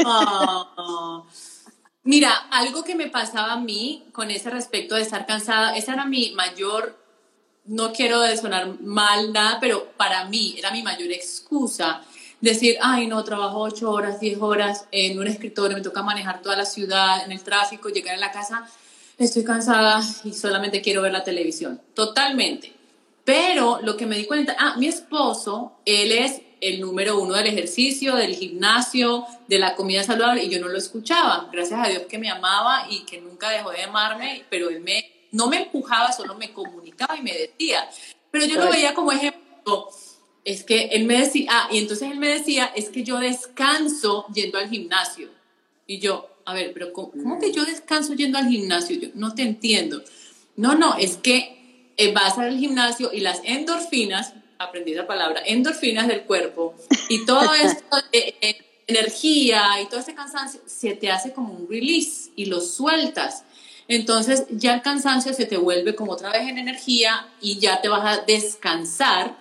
Ah. 0.02 1.22
Mira, 2.04 2.32
algo 2.50 2.82
que 2.82 2.94
me 2.94 3.08
pasaba 3.10 3.52
a 3.52 3.60
mí 3.60 4.08
con 4.12 4.30
ese 4.30 4.48
respecto 4.48 4.94
de 4.94 5.02
estar 5.02 5.26
cansada, 5.26 5.76
esa 5.76 5.92
era 5.92 6.06
mi 6.06 6.30
mayor 6.30 6.99
no 7.64 7.92
quiero 7.92 8.20
sonar 8.36 8.80
mal 8.80 9.32
nada, 9.32 9.58
pero 9.60 9.92
para 9.96 10.24
mí 10.24 10.54
era 10.58 10.70
mi 10.70 10.82
mayor 10.82 11.10
excusa 11.12 12.02
decir, 12.40 12.78
ay, 12.80 13.06
no, 13.06 13.22
trabajo 13.22 13.60
ocho 13.60 13.90
horas, 13.90 14.20
diez 14.20 14.38
horas 14.40 14.86
en 14.92 15.18
un 15.18 15.26
escritorio, 15.26 15.76
me 15.76 15.82
toca 15.82 16.02
manejar 16.02 16.42
toda 16.42 16.56
la 16.56 16.64
ciudad, 16.64 17.24
en 17.24 17.32
el 17.32 17.42
tráfico, 17.42 17.88
llegar 17.90 18.14
a 18.14 18.18
la 18.18 18.32
casa, 18.32 18.66
estoy 19.18 19.44
cansada 19.44 20.02
y 20.24 20.32
solamente 20.32 20.80
quiero 20.80 21.02
ver 21.02 21.12
la 21.12 21.24
televisión. 21.24 21.80
Totalmente. 21.94 22.72
Pero 23.24 23.80
lo 23.82 23.96
que 23.96 24.06
me 24.06 24.16
di 24.16 24.24
cuenta, 24.24 24.56
ah, 24.58 24.76
mi 24.78 24.86
esposo, 24.86 25.76
él 25.84 26.12
es 26.12 26.40
el 26.60 26.80
número 26.80 27.18
uno 27.20 27.34
del 27.34 27.46
ejercicio, 27.46 28.16
del 28.16 28.34
gimnasio, 28.34 29.26
de 29.46 29.58
la 29.58 29.76
comida 29.76 30.02
saludable, 30.02 30.44
y 30.44 30.48
yo 30.48 30.60
no 30.60 30.68
lo 30.68 30.78
escuchaba. 30.78 31.48
Gracias 31.52 31.78
a 31.84 31.88
Dios 31.88 32.02
que 32.08 32.18
me 32.18 32.30
amaba 32.30 32.86
y 32.90 33.00
que 33.04 33.20
nunca 33.20 33.50
dejó 33.50 33.70
de 33.70 33.84
amarme, 33.84 34.44
pero 34.50 34.68
él 34.68 34.80
me, 34.80 35.19
no 35.32 35.48
me 35.48 35.62
empujaba, 35.62 36.12
solo 36.12 36.34
me 36.34 36.52
comunicaba 36.52 37.16
y 37.16 37.22
me 37.22 37.32
decía. 37.32 37.88
Pero 38.30 38.46
yo 38.46 38.56
lo 38.56 38.70
veía 38.70 38.94
como 38.94 39.12
ejemplo. 39.12 39.88
Es 40.44 40.64
que 40.64 40.86
él 40.86 41.04
me 41.04 41.18
decía, 41.18 41.48
ah, 41.50 41.68
y 41.70 41.78
entonces 41.78 42.10
él 42.10 42.18
me 42.18 42.28
decía, 42.28 42.72
es 42.74 42.88
que 42.88 43.04
yo 43.04 43.18
descanso 43.18 44.26
yendo 44.32 44.58
al 44.58 44.70
gimnasio. 44.70 45.28
Y 45.86 45.98
yo, 45.98 46.28
a 46.44 46.54
ver, 46.54 46.72
pero 46.72 46.92
¿cómo, 46.92 47.38
que 47.38 47.52
yo 47.52 47.64
descanso 47.64 48.14
yendo 48.14 48.38
al 48.38 48.48
gimnasio? 48.48 48.98
Yo 48.98 49.08
no 49.14 49.34
te 49.34 49.42
entiendo. 49.42 50.02
No, 50.56 50.74
no, 50.74 50.96
es 50.96 51.16
que 51.16 51.92
eh, 51.96 52.12
vas 52.12 52.38
al 52.38 52.58
gimnasio 52.58 53.10
y 53.12 53.20
las 53.20 53.40
endorfinas 53.44 54.34
aprendí 54.58 54.92
esa 54.92 55.06
palabra, 55.06 55.42
endorfinas 55.44 56.06
del 56.06 56.22
cuerpo 56.22 56.74
y 57.08 57.24
todo 57.24 57.54
esto, 57.62 57.96
eh, 58.12 58.34
eh, 58.40 58.58
energía 58.86 59.80
y 59.82 59.86
todo 59.86 60.00
ese 60.00 60.14
cansancio, 60.14 60.60
se 60.66 60.94
te 60.94 61.10
hace 61.10 61.32
como 61.32 61.54
un 61.54 61.68
release 61.68 62.30
y 62.36 62.46
lo 62.46 62.60
sueltas. 62.60 63.44
Entonces 63.90 64.44
ya 64.50 64.74
el 64.74 64.82
cansancio 64.82 65.34
se 65.34 65.46
te 65.46 65.56
vuelve 65.56 65.96
como 65.96 66.12
otra 66.12 66.30
vez 66.30 66.48
en 66.48 66.58
energía 66.58 67.26
y 67.40 67.58
ya 67.58 67.80
te 67.80 67.88
vas 67.88 68.18
a 68.18 68.22
descansar 68.22 69.36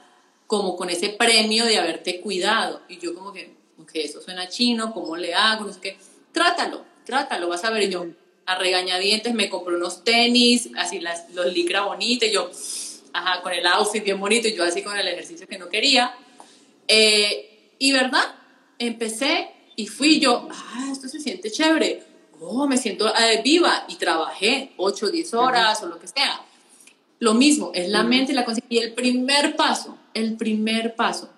como 0.47 0.75
con 0.75 0.89
ese 0.89 1.09
premio 1.09 1.65
de 1.65 1.77
haberte 1.77 2.19
cuidado. 2.19 2.81
Y 2.89 2.97
yo 2.97 3.13
como 3.13 3.31
que, 3.31 3.53
que 3.93 4.03
eso 4.03 4.19
suena 4.23 4.49
chino, 4.49 4.91
¿cómo 4.91 5.15
le 5.17 5.35
hago? 5.35 5.65
No 5.65 5.71
sé 5.71 5.79
qué. 5.79 5.97
Trátalo, 6.31 6.83
trátalo, 7.05 7.47
vas 7.47 7.63
a 7.63 7.69
ver 7.69 7.91
yo 7.91 8.07
a 8.47 8.55
regañadientes 8.55 9.35
me 9.35 9.51
compré 9.51 9.75
unos 9.75 10.03
tenis, 10.03 10.71
así 10.75 10.99
las, 10.99 11.29
los 11.35 11.53
licra 11.53 11.81
bonitos, 11.81 12.31
yo 12.31 12.49
ajá, 13.13 13.43
con 13.43 13.53
el 13.53 13.67
outfit 13.67 14.03
bien 14.03 14.19
bonito 14.19 14.47
y 14.47 14.55
yo 14.55 14.63
así 14.63 14.81
con 14.81 14.97
el 14.97 15.07
ejercicio 15.07 15.45
que 15.45 15.59
no 15.59 15.69
quería. 15.69 16.11
Eh, 16.87 17.75
y 17.77 17.91
verdad, 17.91 18.33
empecé 18.79 19.51
y 19.75 19.85
fui 19.85 20.19
yo, 20.19 20.47
ah, 20.51 20.89
esto 20.91 21.07
se 21.07 21.19
siente 21.19 21.51
chévere, 21.51 22.08
oh, 22.41 22.67
me 22.67 22.77
siento 22.77 23.07
eh, 23.15 23.41
viva 23.43 23.85
y 23.87 23.95
trabajé 23.95 24.73
8 24.77 25.05
o 25.05 25.09
10 25.09 25.33
horas 25.33 25.83
o 25.83 25.87
lo 25.87 25.99
que 25.99 26.07
sea. 26.07 26.41
Lo 27.19 27.33
mismo, 27.33 27.71
es 27.73 27.89
la 27.89 28.03
mente 28.03 28.31
y 28.31 28.35
la 28.35 28.45
conciencia. 28.45 28.81
Y 28.81 28.83
el 28.83 28.93
primer 28.93 29.55
paso, 29.55 29.97
el 30.13 30.37
primer 30.37 30.95
paso. 30.95 31.29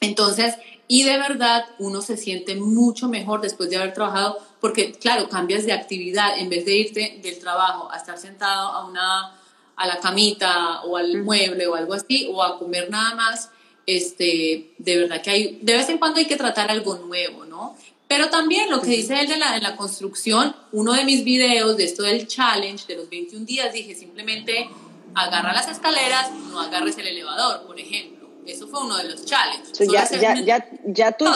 Entonces, 0.00 0.54
y 0.86 1.02
de 1.02 1.18
verdad 1.18 1.64
uno 1.78 2.00
se 2.02 2.16
siente 2.16 2.54
mucho 2.54 3.08
mejor 3.08 3.40
después 3.40 3.68
de 3.68 3.76
haber 3.76 3.94
trabajado, 3.94 4.38
porque 4.60 4.92
claro, 4.92 5.28
cambias 5.28 5.66
de 5.66 5.72
actividad, 5.72 6.38
en 6.38 6.48
vez 6.48 6.64
de 6.64 6.76
irte 6.76 7.20
del 7.22 7.38
trabajo 7.38 7.90
a 7.90 7.96
estar 7.96 8.18
sentado 8.18 8.68
a 8.68 8.86
una 8.86 9.34
a 9.76 9.86
la 9.86 10.00
camita 10.00 10.82
o 10.82 10.96
al 10.96 11.22
mueble 11.22 11.68
o 11.68 11.76
algo 11.76 11.94
así, 11.94 12.28
o 12.32 12.42
a 12.42 12.58
comer 12.58 12.90
nada 12.90 13.14
más, 13.14 13.50
este, 13.86 14.74
de 14.76 14.98
verdad 14.98 15.22
que 15.22 15.30
hay, 15.30 15.58
de 15.62 15.72
vez 15.72 15.88
en 15.88 15.98
cuando 15.98 16.18
hay 16.18 16.26
que 16.26 16.36
tratar 16.36 16.68
algo 16.70 16.96
nuevo, 16.96 17.44
¿no? 17.44 17.76
Pero 18.08 18.30
también 18.30 18.70
lo 18.70 18.80
que 18.80 18.88
dice 18.88 19.20
él 19.20 19.28
de 19.28 19.36
la, 19.36 19.52
de 19.52 19.60
la 19.60 19.76
construcción, 19.76 20.56
uno 20.72 20.94
de 20.94 21.04
mis 21.04 21.24
videos 21.24 21.76
de 21.76 21.84
esto 21.84 22.02
del 22.02 22.26
challenge 22.26 22.86
de 22.86 22.96
los 22.96 23.10
21 23.10 23.44
días, 23.44 23.72
dije 23.72 23.94
simplemente 23.94 24.68
agarra 25.14 25.52
las 25.52 25.68
escaleras, 25.68 26.32
no 26.32 26.60
agarres 26.60 26.96
el 26.98 27.06
elevador, 27.06 27.66
por 27.66 27.78
ejemplo. 27.78 28.28
Eso 28.46 28.66
fue 28.68 28.82
uno 28.82 28.96
de 28.96 29.04
los 29.04 29.24
challenges. 29.26 29.78
ya, 29.78 30.08
ya, 30.10 30.40
ya, 30.42 30.68
ya, 30.86 31.12
tú, 31.12 31.26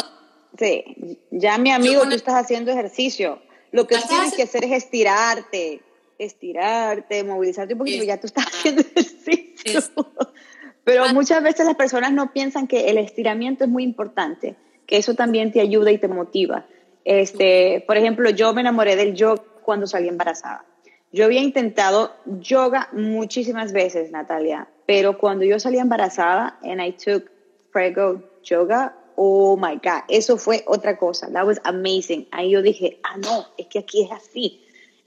sí, 0.59 1.19
ya 1.31 1.59
mi 1.59 1.71
amigo, 1.71 2.03
tú 2.05 2.15
estás 2.15 2.35
haciendo 2.35 2.71
ejercicio. 2.71 3.41
Lo 3.71 3.87
que 3.87 3.99
tienes 3.99 4.35
que 4.35 4.45
hacer 4.45 4.65
es 4.65 4.73
estirarte, 4.73 5.83
estirarte, 6.19 7.25
movilizarte 7.25 7.75
un 7.75 7.81
poquito, 7.81 8.05
ya 8.05 8.19
tú 8.19 8.29
estás 8.29 8.47
haciendo 8.47 8.83
ejercicio. 8.83 9.83
Pero 10.85 11.09
muchas 11.13 11.43
veces 11.43 11.67
las 11.67 11.77
personas 11.77 12.13
no 12.13 12.33
piensan 12.33 12.67
que 12.67 12.91
el 12.91 12.99
estiramiento 12.99 13.65
es 13.65 13.71
muy 13.71 13.85
importante, 13.85 14.57
que 14.87 14.97
eso 14.97 15.15
también 15.15 15.53
te 15.53 15.61
ayuda 15.61 15.91
y 15.91 15.99
te 15.99 16.09
motiva. 16.09 16.67
Este, 17.05 17.85
por 17.87 17.97
ejemplo, 17.97 18.31
yo 18.31 18.53
me 18.55 18.61
enamoré 18.61 18.97
del 18.97 19.15
yoga 19.15 19.43
cuando 19.63 19.87
salí 19.87 20.09
embarazada. 20.09 20.65
Yo 21.13 21.25
había 21.25 21.43
intentado 21.43 22.15
yoga 22.25 22.89
muchísimas 22.93 23.73
veces, 23.73 24.11
Natalia, 24.11 24.69
pero 24.87 25.19
cuando 25.19 25.45
yo 25.45 25.59
salí 25.61 25.79
embarazada 25.79 26.59
and 26.63 26.81
I 26.81 26.93
took 26.93 27.31
Prego 27.71 28.23
Yoga, 28.43 28.97
oh 29.17 29.57
my 29.57 29.75
God, 29.75 30.05
eso 30.09 30.37
fue 30.37 30.63
otra 30.67 30.97
cosa. 30.97 31.31
That 31.31 31.47
was 31.47 31.61
amazing. 31.65 32.29
Ahí 32.31 32.51
yo 32.51 32.63
dije, 32.63 32.99
ah, 33.03 33.19
no, 33.19 33.47
es 33.59 33.67
que 33.67 33.81
aquí 33.81 34.05
es 34.05 34.11
así 34.11 34.63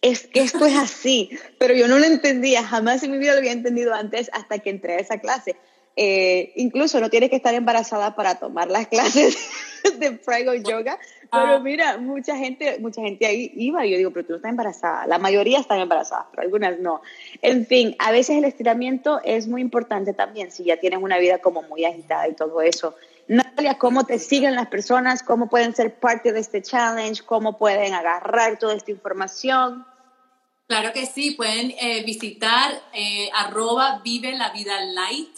es 0.05 0.27
que 0.27 0.41
esto 0.41 0.67
es 0.67 0.75
así, 0.75 1.31
pero 1.57 1.73
yo 1.73 1.87
no 1.87 1.97
lo 1.97 2.05
entendía, 2.05 2.63
jamás 2.63 3.01
en 3.01 3.09
mi 3.09 3.17
vida 3.17 3.31
lo 3.31 3.39
había 3.39 3.53
entendido 3.53 3.91
antes 3.91 4.29
hasta 4.33 4.59
que 4.59 4.69
entré 4.69 4.93
a 4.93 4.99
esa 4.99 5.17
clase. 5.17 5.55
Eh, 5.97 6.51
incluso 6.55 6.99
no 6.99 7.09
tienes 7.09 7.29
que 7.29 7.37
estar 7.37 7.53
embarazada 7.53 8.15
para 8.15 8.35
tomar 8.35 8.69
las 8.69 8.87
clases 8.87 9.49
de 9.99 10.11
Prego 10.11 10.53
Yoga, 10.53 10.99
pero 11.31 11.55
ah. 11.55 11.59
mira, 11.59 11.97
mucha 11.97 12.35
gente, 12.35 12.79
mucha 12.79 13.01
gente 13.01 13.25
ahí 13.25 13.51
iba 13.55 13.85
y 13.85 13.91
yo 13.91 13.97
digo, 13.97 14.11
pero 14.11 14.25
tú 14.25 14.31
no 14.33 14.37
estás 14.37 14.49
embarazada, 14.49 15.07
la 15.07 15.19
mayoría 15.19 15.59
están 15.59 15.79
embarazadas, 15.79 16.25
pero 16.31 16.43
algunas 16.43 16.79
no. 16.79 17.01
En 17.41 17.65
fin, 17.65 17.95
a 17.99 18.11
veces 18.11 18.37
el 18.37 18.43
estiramiento 18.43 19.21
es 19.23 19.47
muy 19.47 19.61
importante 19.61 20.13
también 20.13 20.51
si 20.51 20.65
ya 20.65 20.77
tienes 20.77 21.01
una 21.01 21.17
vida 21.17 21.37
como 21.37 21.61
muy 21.61 21.85
agitada 21.85 22.27
y 22.27 22.33
todo 22.33 22.61
eso. 22.61 22.95
Natalia, 23.27 23.77
¿cómo 23.77 24.05
te 24.05 24.19
siguen 24.19 24.55
las 24.55 24.67
personas? 24.67 25.23
¿Cómo 25.23 25.49
pueden 25.49 25.73
ser 25.73 25.95
parte 25.95 26.31
de 26.31 26.41
este 26.41 26.61
challenge? 26.61 27.23
¿Cómo 27.23 27.57
pueden 27.57 27.93
agarrar 27.93 28.59
toda 28.59 28.75
esta 28.75 28.91
información? 28.91 29.85
Claro 30.67 30.93
que 30.93 31.05
sí, 31.05 31.31
pueden 31.31 31.71
eh, 31.79 32.03
visitar 32.03 32.71
eh, 32.93 33.29
arroba 33.33 34.01
vive 34.03 34.31
la 34.33 34.49
vida 34.51 34.79
light. 34.83 35.37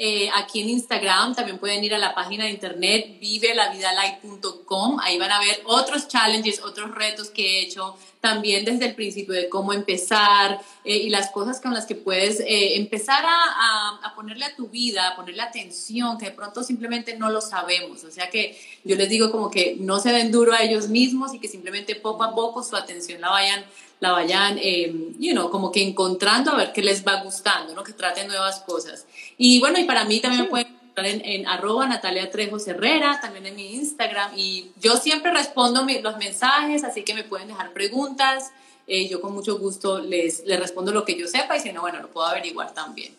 Eh, 0.00 0.30
aquí 0.32 0.60
en 0.60 0.68
Instagram 0.68 1.34
también 1.34 1.58
pueden 1.58 1.82
ir 1.82 1.92
a 1.92 1.98
la 1.98 2.14
página 2.14 2.44
de 2.44 2.50
internet 2.50 3.18
vivelavidalight.com. 3.20 5.00
Ahí 5.00 5.18
van 5.18 5.32
a 5.32 5.40
ver 5.40 5.60
otros 5.64 6.06
challenges, 6.06 6.62
otros 6.62 6.94
retos 6.94 7.30
que 7.30 7.42
he 7.44 7.62
hecho 7.62 7.96
también 8.20 8.64
desde 8.64 8.86
el 8.86 8.94
principio 8.94 9.34
de 9.34 9.48
cómo 9.48 9.72
empezar 9.72 10.60
y 10.84 11.08
las 11.10 11.30
cosas 11.30 11.60
con 11.60 11.74
las 11.74 11.84
que 11.84 11.96
puedes 11.96 12.42
empezar 12.46 13.24
a, 13.24 13.98
a, 14.02 14.14
ponerle 14.14 14.44
a 14.44 14.56
tu 14.56 14.68
vida, 14.68 15.08
a 15.08 15.16
ponerle 15.16 15.42
atención, 15.42 16.16
que 16.16 16.26
de 16.26 16.32
pronto 16.32 16.62
simplemente 16.62 17.16
no 17.16 17.30
lo 17.30 17.40
sabemos. 17.40 18.04
O 18.04 18.10
sea 18.10 18.30
que 18.30 18.56
yo 18.84 18.94
les 18.94 19.08
digo 19.08 19.30
como 19.32 19.50
que 19.50 19.76
no 19.80 19.98
se 19.98 20.12
den 20.12 20.30
duro 20.30 20.52
a 20.52 20.62
ellos 20.62 20.88
mismos 20.88 21.34
y 21.34 21.40
que 21.40 21.48
simplemente 21.48 21.96
poco 21.96 22.22
a 22.22 22.34
poco 22.34 22.62
su 22.62 22.76
atención 22.76 23.20
la 23.20 23.30
vayan 23.30 23.64
la 24.00 24.12
vayan, 24.12 24.58
eh, 24.60 25.14
you 25.18 25.32
know, 25.32 25.50
como 25.50 25.72
que 25.72 25.82
encontrando 25.82 26.52
a 26.52 26.56
ver 26.56 26.72
qué 26.72 26.82
les 26.82 27.06
va 27.06 27.22
gustando, 27.22 27.74
¿no? 27.74 27.82
Que 27.82 27.92
traten 27.92 28.28
nuevas 28.28 28.60
cosas. 28.60 29.06
Y 29.36 29.60
bueno, 29.60 29.78
y 29.78 29.84
para 29.84 30.04
mí 30.04 30.20
también 30.20 30.44
me 30.44 30.48
pueden 30.48 30.66
encontrar 30.68 31.06
en, 31.06 31.22
en, 31.24 31.46
arroba 31.46 31.86
Natalia 31.86 32.30
Trejos 32.30 32.66
Herrera, 32.68 33.20
también 33.20 33.46
en 33.46 33.56
mi 33.56 33.74
Instagram. 33.74 34.32
Y 34.36 34.70
yo 34.80 34.96
siempre 34.96 35.32
respondo 35.32 35.84
los 36.02 36.16
mensajes, 36.18 36.84
así 36.84 37.02
que 37.02 37.14
me 37.14 37.24
pueden 37.24 37.48
dejar 37.48 37.72
preguntas. 37.72 38.52
Eh, 38.86 39.08
yo 39.08 39.20
con 39.20 39.34
mucho 39.34 39.58
gusto 39.58 40.00
les, 40.00 40.44
les 40.46 40.58
respondo 40.58 40.92
lo 40.92 41.04
que 41.04 41.14
yo 41.14 41.26
sepa 41.26 41.56
y 41.56 41.60
si 41.60 41.72
no, 41.72 41.82
bueno, 41.82 42.00
lo 42.00 42.08
puedo 42.08 42.26
averiguar 42.26 42.72
también. 42.72 43.14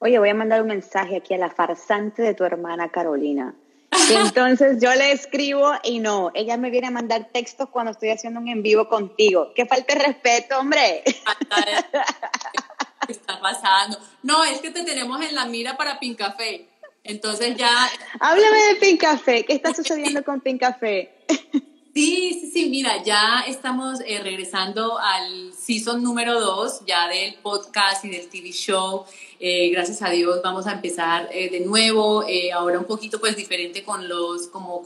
Oye, 0.00 0.18
voy 0.18 0.28
a 0.28 0.34
mandar 0.34 0.60
un 0.60 0.68
mensaje 0.68 1.16
aquí 1.16 1.32
a 1.32 1.38
la 1.38 1.50
farsante 1.50 2.20
de 2.20 2.34
tu 2.34 2.44
hermana 2.44 2.90
Carolina. 2.90 3.54
Entonces 4.10 4.78
yo 4.80 4.94
le 4.94 5.12
escribo 5.12 5.72
y 5.82 5.98
no, 5.98 6.30
ella 6.34 6.56
me 6.56 6.70
viene 6.70 6.88
a 6.88 6.90
mandar 6.90 7.28
textos 7.32 7.68
cuando 7.70 7.92
estoy 7.92 8.10
haciendo 8.10 8.40
un 8.40 8.48
en 8.48 8.62
vivo 8.62 8.88
contigo. 8.88 9.52
Que 9.54 9.66
falte 9.66 9.94
respeto, 9.94 10.58
hombre. 10.58 11.02
¿Qué 13.06 13.12
está 13.12 13.40
pasando? 13.40 13.98
No, 14.22 14.44
es 14.44 14.60
que 14.60 14.70
te 14.70 14.82
tenemos 14.82 15.24
en 15.24 15.34
la 15.34 15.46
mira 15.46 15.76
para 15.76 15.98
Pin 15.98 16.14
Café. 16.14 16.68
Entonces 17.02 17.56
ya. 17.56 17.90
Háblame 18.20 18.58
de 18.64 18.74
Pin 18.76 18.96
Café. 18.96 19.44
¿Qué 19.44 19.52
está 19.52 19.74
sucediendo 19.74 20.24
con 20.24 20.40
Pin 20.40 20.58
Café? 20.58 21.14
Sí, 21.94 22.40
sí, 22.40 22.50
sí, 22.52 22.68
mira, 22.70 23.04
ya 23.04 23.44
estamos 23.46 24.00
eh, 24.04 24.18
regresando 24.20 24.98
al 24.98 25.52
season 25.54 26.02
número 26.02 26.40
2 26.40 26.80
ya 26.88 27.06
del 27.06 27.36
podcast 27.36 28.04
y 28.04 28.08
del 28.08 28.28
TV 28.28 28.50
show. 28.50 29.04
Eh, 29.38 29.68
gracias 29.70 30.02
a 30.02 30.10
Dios 30.10 30.40
vamos 30.42 30.66
a 30.66 30.72
empezar 30.72 31.28
eh, 31.30 31.50
de 31.50 31.60
nuevo, 31.60 32.24
ahora 32.52 32.80
un 32.80 32.86
poquito 32.86 33.20
pues 33.20 33.36
diferente 33.36 33.84
con 33.84 34.08
los 34.08 34.48
como 34.48 34.82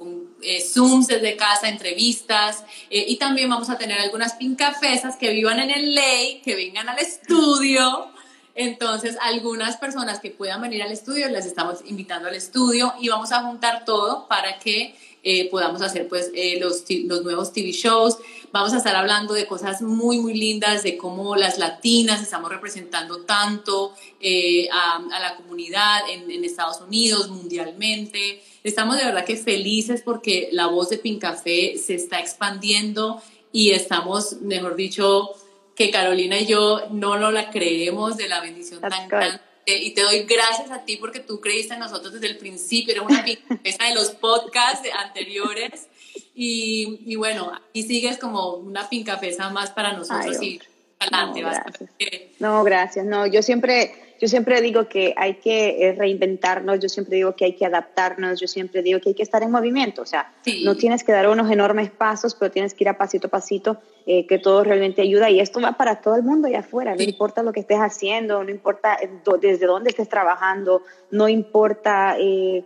Zooms 0.62 1.06
desde 1.06 1.34
casa, 1.36 1.70
entrevistas 1.70 2.62
y 2.90 3.16
también 3.16 3.48
vamos 3.48 3.70
a 3.70 3.78
tener 3.78 3.98
algunas 3.98 4.34
pincafesas 4.34 5.16
que 5.16 5.30
vivan 5.30 5.60
en 5.60 5.70
el 5.70 5.94
ley, 5.94 6.42
que 6.44 6.56
vengan 6.56 6.90
al 6.90 6.98
estudio 6.98 8.08
Entonces, 8.54 9.16
algunas 9.22 9.78
personas 9.78 10.20
que 10.20 10.30
puedan 10.30 10.60
venir 10.60 10.82
al 10.82 10.92
estudio, 10.92 11.26
las 11.30 11.46
estamos 11.46 11.78
invitando 11.86 12.28
al 12.28 12.34
estudio 12.34 12.92
y 13.00 13.08
vamos 13.08 13.32
a 13.32 13.42
juntar 13.44 13.86
todo 13.86 14.28
para 14.28 14.58
que 14.58 14.94
eh, 15.22 15.48
podamos 15.50 15.82
hacer 15.82 16.08
pues 16.08 16.30
eh, 16.34 16.58
los, 16.60 16.84
los 17.04 17.22
nuevos 17.22 17.52
TV 17.52 17.72
shows. 17.72 18.18
Vamos 18.52 18.72
a 18.72 18.78
estar 18.78 18.94
hablando 18.94 19.34
de 19.34 19.46
cosas 19.46 19.82
muy, 19.82 20.18
muy 20.18 20.34
lindas, 20.34 20.82
de 20.82 20.96
cómo 20.96 21.36
las 21.36 21.58
latinas 21.58 22.22
estamos 22.22 22.50
representando 22.50 23.22
tanto 23.22 23.94
eh, 24.20 24.68
a, 24.70 25.00
la 25.20 25.36
comunidad 25.36 26.08
en, 26.10 26.30
en, 26.30 26.44
Estados 26.44 26.80
Unidos, 26.80 27.28
mundialmente. 27.28 28.42
Estamos 28.64 28.96
de 28.96 29.04
verdad 29.04 29.24
que 29.24 29.36
felices 29.36 30.02
porque 30.04 30.48
la 30.52 30.66
voz 30.66 30.88
de 30.90 30.98
Pink 30.98 31.20
Café 31.20 31.76
se 31.78 31.94
está 31.94 32.20
expandiendo 32.20 33.20
y 33.52 33.70
estamos, 33.70 34.40
mejor 34.40 34.76
dicho, 34.76 35.30
que 35.74 35.90
Carolina 35.90 36.38
y 36.38 36.46
yo 36.46 36.82
no 36.90 37.16
lo 37.16 37.30
la 37.30 37.50
creemos 37.50 38.16
de 38.16 38.28
la 38.28 38.40
bendición 38.40 38.80
tan 38.80 39.08
grande 39.08 39.47
y 39.76 39.90
te 39.90 40.02
doy 40.02 40.24
gracias 40.24 40.70
a 40.70 40.84
ti 40.84 40.96
porque 40.96 41.20
tú 41.20 41.40
creíste 41.40 41.74
en 41.74 41.80
nosotros 41.80 42.12
desde 42.12 42.28
el 42.28 42.38
principio, 42.38 42.94
eres 42.94 43.04
una 43.04 43.24
pincafesa 43.24 43.84
de 43.84 43.94
los 43.94 44.10
podcasts 44.10 44.88
anteriores 45.04 45.88
y, 46.34 47.00
y, 47.04 47.16
bueno, 47.16 47.52
aquí 47.52 47.82
sigues 47.82 48.16
como 48.18 48.54
una 48.54 48.88
pincafesa 48.88 49.50
más 49.50 49.70
para 49.70 49.92
nosotros 49.92 50.40
y 50.42 50.60
adelante. 50.98 51.42
No, 51.42 51.48
gracias. 51.48 51.90
no, 52.38 52.64
gracias. 52.64 53.06
No, 53.06 53.26
yo 53.26 53.42
siempre 53.42 54.07
yo 54.20 54.26
siempre 54.26 54.60
digo 54.60 54.88
que 54.88 55.14
hay 55.16 55.34
que 55.34 55.88
eh, 55.88 55.92
reinventarnos, 55.92 56.80
yo 56.80 56.88
siempre 56.88 57.16
digo 57.16 57.36
que 57.36 57.44
hay 57.44 57.52
que 57.54 57.64
adaptarnos, 57.64 58.40
yo 58.40 58.48
siempre 58.48 58.82
digo 58.82 59.00
que 59.00 59.10
hay 59.10 59.14
que 59.14 59.22
estar 59.22 59.42
en 59.42 59.50
movimiento, 59.50 60.02
o 60.02 60.06
sea, 60.06 60.32
no 60.64 60.76
tienes 60.76 61.04
que 61.04 61.12
dar 61.12 61.28
unos 61.28 61.50
enormes 61.50 61.90
pasos, 61.90 62.34
pero 62.34 62.50
tienes 62.50 62.74
que 62.74 62.84
ir 62.84 62.88
a 62.88 62.98
pasito 62.98 63.28
a 63.28 63.30
pasito, 63.30 63.78
eh, 64.06 64.26
que 64.26 64.38
todo 64.38 64.64
realmente 64.64 65.02
ayuda 65.02 65.30
y 65.30 65.38
esto 65.38 65.60
va 65.60 65.72
para 65.72 66.00
todo 66.00 66.16
el 66.16 66.22
mundo 66.22 66.48
allá 66.48 66.60
afuera, 66.60 66.96
no 66.96 67.02
importa 67.02 67.42
lo 67.42 67.52
que 67.52 67.60
estés 67.60 67.78
haciendo, 67.78 68.42
no 68.42 68.50
importa 68.50 68.96
eh, 69.00 69.08
desde 69.40 69.66
dónde 69.66 69.90
estés 69.90 70.08
trabajando, 70.08 70.82
no 71.10 71.28
importa 71.28 72.16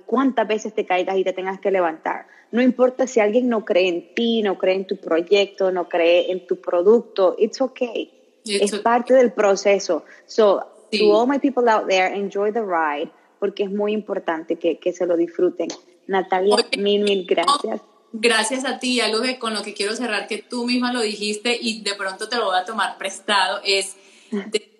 cuántas 0.06 0.48
veces 0.48 0.74
te 0.74 0.86
caigas 0.86 1.16
y 1.16 1.24
te 1.24 1.32
tengas 1.32 1.60
que 1.60 1.70
levantar. 1.70 2.26
No 2.50 2.60
importa 2.60 3.06
si 3.06 3.18
alguien 3.18 3.48
no 3.48 3.64
cree 3.64 3.88
en 3.88 4.14
ti, 4.14 4.42
no 4.42 4.58
cree 4.58 4.76
en 4.76 4.86
tu 4.86 4.96
proyecto, 4.98 5.72
no 5.72 5.88
cree 5.88 6.30
en 6.30 6.46
tu 6.46 6.60
producto, 6.60 7.34
it's 7.38 7.60
okay. 7.60 8.12
es 8.44 8.78
parte 8.80 9.14
del 9.14 9.32
proceso. 9.32 10.04
So, 10.26 10.71
To 10.98 11.12
all 11.12 11.26
my 11.26 11.38
people 11.38 11.68
out 11.68 11.88
there, 11.88 12.14
enjoy 12.14 12.52
the 12.52 12.62
ride, 12.62 13.10
porque 13.38 13.64
es 13.64 13.70
muy 13.70 13.92
importante 13.92 14.56
que, 14.56 14.78
que 14.78 14.92
se 14.92 15.06
lo 15.06 15.16
disfruten. 15.16 15.68
Natalia, 16.06 16.56
mil, 16.78 17.02
mil 17.02 17.26
gracias. 17.26 17.80
Gracias 18.12 18.64
a 18.66 18.78
ti. 18.78 19.00
Algo 19.00 19.22
que 19.22 19.38
con 19.38 19.54
lo 19.54 19.62
que 19.62 19.72
quiero 19.72 19.96
cerrar, 19.96 20.26
que 20.26 20.38
tú 20.38 20.66
misma 20.66 20.92
lo 20.92 21.00
dijiste 21.00 21.56
y 21.60 21.80
de 21.82 21.94
pronto 21.94 22.28
te 22.28 22.36
lo 22.36 22.46
voy 22.46 22.58
a 22.58 22.64
tomar 22.64 22.98
prestado, 22.98 23.60
es 23.64 23.96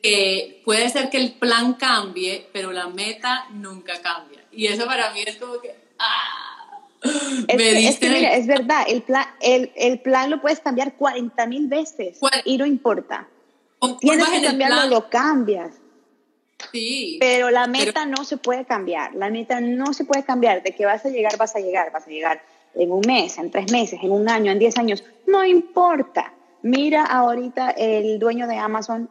que 0.03 0.61
puede 0.65 0.89
ser 0.91 1.09
que 1.11 1.19
el 1.19 1.33
plan 1.33 1.75
cambie, 1.75 2.47
pero 2.53 2.73
la 2.73 2.89
meta 2.89 3.47
nunca 3.53 4.01
cambia. 4.03 4.45
Y 4.51 4.67
eso 4.67 4.85
para 4.87 5.13
mí 5.13 5.21
es 5.27 5.37
como 5.37 5.61
que... 5.61 5.75
¡ah! 5.99 6.63
Es, 7.49 7.57
que, 7.57 7.89
es, 7.89 8.01
mira, 8.01 8.35
es 8.37 8.47
verdad, 8.47 8.85
el 8.87 9.03
plan, 9.03 9.27
el, 9.41 9.73
el 9.75 9.99
plan 9.99 10.31
lo 10.31 10.41
puedes 10.41 10.61
cambiar 10.61 10.97
40 10.97 11.47
mil 11.47 11.67
veces 11.67 12.21
y 12.45 12.57
no 12.59 12.65
importa. 12.65 13.29
Tienes 13.99 14.29
que 14.29 14.43
cambiarlo, 14.43 14.87
lo 14.87 15.11
cambias. 15.11 15.82
Sí. 16.71 17.17
Pero 17.21 17.51
la 17.51 17.67
meta 17.67 18.07
no 18.07 18.25
se 18.25 18.37
puede 18.37 18.65
cambiar. 18.65 19.15
La 19.15 19.31
meta 19.31 19.61
no 19.61 19.93
se 19.93 20.05
puede 20.05 20.25
cambiar. 20.25 20.63
De 20.63 20.73
que 20.73 20.85
vas 20.85 21.05
a 21.05 21.09
llegar, 21.09 21.37
vas 21.37 21.57
a 21.57 21.61
llegar, 21.61 21.91
vas 21.93 22.07
a 22.07 22.11
llegar 22.11 22.43
en 22.75 22.91
un 22.91 23.03
mes, 23.07 23.39
en 23.39 23.51
tres 23.51 23.71
meses, 23.73 24.01
en 24.03 24.11
un 24.11 24.29
año, 24.29 24.53
en 24.53 24.59
diez 24.59 24.77
años. 24.79 25.05
No 25.27 25.45
importa. 25.45 26.33
Mira 26.63 27.05
ahorita 27.05 27.71
el 27.71 28.19
dueño 28.19 28.47
de 28.47 28.57
Amazon, 28.57 29.11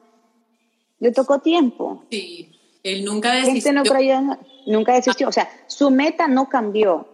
le 0.99 1.11
tocó 1.11 1.39
tiempo. 1.39 2.05
Sí, 2.09 2.49
él 2.83 3.03
nunca 3.03 3.33
desistió. 3.33 3.73
No 3.73 3.83
creyó, 3.83 4.21
nunca 4.65 4.93
desistió. 4.93 5.27
O 5.27 5.31
sea, 5.31 5.49
su 5.67 5.91
meta 5.91 6.27
no 6.27 6.47
cambió, 6.47 7.07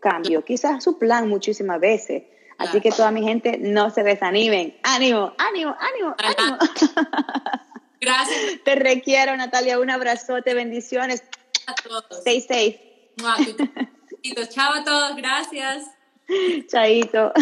cambió. 0.00 0.44
Quizás 0.44 0.84
su 0.84 0.98
plan 0.98 1.28
muchísimas 1.28 1.80
veces. 1.80 2.24
Así 2.58 2.80
que 2.80 2.90
toda 2.90 3.12
mi 3.12 3.22
gente, 3.22 3.56
no 3.56 3.90
se 3.90 4.02
desanimen. 4.02 4.76
Ánimo, 4.82 5.32
ánimo, 5.38 5.76
ánimo, 5.78 6.14
ánimo. 6.18 6.58
Gracias. 8.00 8.62
Te 8.64 8.74
requiero, 8.74 9.36
Natalia. 9.36 9.78
Un 9.78 9.90
abrazote, 9.90 10.54
bendiciones. 10.54 11.22
A 11.66 11.74
todos. 11.74 12.04
Stay 12.20 12.40
safe. 12.40 12.88
Chao 14.50 14.72
a 14.74 14.84
todos, 14.84 15.16
gracias. 15.16 15.84
Chaito. 16.66 17.32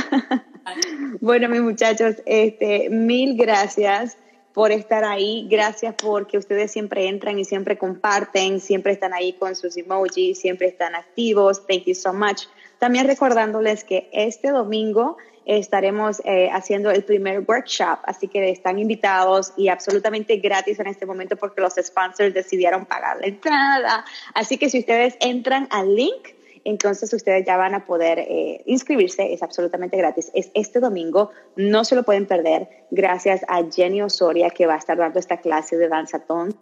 Bueno, 1.20 1.48
mis 1.48 1.60
muchachos, 1.60 2.16
este, 2.26 2.88
mil 2.90 3.36
gracias 3.36 4.18
por 4.52 4.72
estar 4.72 5.04
ahí. 5.04 5.46
Gracias 5.50 5.94
porque 6.02 6.38
ustedes 6.38 6.72
siempre 6.72 7.06
entran 7.08 7.38
y 7.38 7.44
siempre 7.44 7.78
comparten, 7.78 8.60
siempre 8.60 8.92
están 8.92 9.12
ahí 9.12 9.34
con 9.34 9.54
sus 9.54 9.76
emojis, 9.76 10.40
siempre 10.40 10.66
están 10.68 10.94
activos. 10.94 11.66
Thank 11.66 11.84
you 11.84 11.94
so 11.94 12.12
much. 12.12 12.46
También 12.78 13.06
recordándoles 13.06 13.84
que 13.84 14.08
este 14.12 14.50
domingo 14.50 15.18
estaremos 15.46 16.20
eh, 16.24 16.50
haciendo 16.52 16.90
el 16.90 17.04
primer 17.04 17.44
workshop, 17.46 18.00
así 18.02 18.26
que 18.28 18.50
están 18.50 18.78
invitados 18.78 19.52
y 19.56 19.68
absolutamente 19.68 20.36
gratis 20.38 20.80
en 20.80 20.88
este 20.88 21.06
momento 21.06 21.36
porque 21.36 21.60
los 21.60 21.74
sponsors 21.74 22.34
decidieron 22.34 22.84
pagar 22.84 23.18
la 23.20 23.28
entrada. 23.28 24.04
Así 24.34 24.58
que 24.58 24.68
si 24.68 24.80
ustedes 24.80 25.16
entran 25.20 25.68
al 25.70 25.94
link, 25.94 26.34
entonces 26.64 27.12
ustedes 27.12 27.46
ya 27.46 27.56
van 27.56 27.76
a 27.76 27.86
poder 27.86 28.18
eh, 28.18 28.62
inscribirse, 28.66 29.32
es 29.32 29.42
absolutamente 29.44 29.96
gratis. 29.96 30.32
Es 30.34 30.50
este 30.54 30.80
domingo, 30.80 31.30
no 31.54 31.84
se 31.84 31.94
lo 31.94 32.02
pueden 32.02 32.26
perder, 32.26 32.68
gracias 32.90 33.44
a 33.46 33.62
Jenny 33.70 34.02
Osoria 34.02 34.50
que 34.50 34.66
va 34.66 34.74
a 34.74 34.78
estar 34.78 34.98
dando 34.98 35.20
esta 35.20 35.36
clase 35.36 35.76
de 35.76 35.88
danzatón 35.88 36.56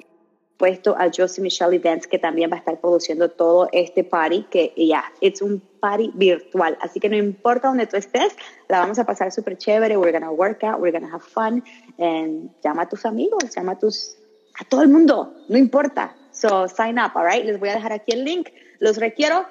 puesto 0.57 0.97
a 0.97 1.11
Josie 1.15 1.43
Michelle 1.43 1.75
Events, 1.77 2.07
que 2.07 2.19
también 2.19 2.51
va 2.51 2.57
a 2.57 2.59
estar 2.59 2.81
produciendo 2.81 3.31
todo 3.31 3.69
este 3.73 4.05
party, 4.05 4.47
que 4.51 4.73
ya, 4.77 5.05
es 5.21 5.43
un 5.43 5.61
party 5.81 6.13
virtual. 6.15 6.79
Así 6.81 7.01
que 7.01 7.09
no 7.09 7.17
importa 7.17 7.69
dónde 7.69 7.87
tú 7.87 7.97
estés, 7.97 8.37
la 8.69 8.81
vamos 8.81 8.99
a 8.99 9.05
pasar 9.05 9.33
súper 9.33 9.59
chévere. 9.59 9.97
We're 9.97 10.13
gonna 10.13 10.31
work 10.31 10.63
out, 10.63 10.81
we're 10.81 10.93
gonna 10.93 11.13
have 11.13 11.25
fun. 11.25 11.65
And 11.99 12.51
llama 12.63 12.83
a 12.83 12.89
tus 12.89 13.05
amigos, 13.05 13.55
llama 13.55 13.73
a 13.73 13.79
tus, 13.79 14.17
a 14.61 14.65
todo 14.65 14.83
el 14.83 14.89
mundo, 14.89 15.35
no 15.49 15.59
importa. 15.59 16.15
So 16.31 16.69
sign 16.69 16.99
up, 16.99 17.13
alright? 17.15 17.45
Les 17.45 17.59
voy 17.59 17.69
a 17.69 17.75
dejar 17.75 17.93
aquí 17.93 18.13
el 18.13 18.25
link. 18.25 18.49
Los 18.79 18.97
requiero. 18.99 19.47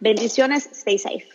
Bendiciones, 0.00 0.68
stay 0.72 0.98
safe. 0.98 1.28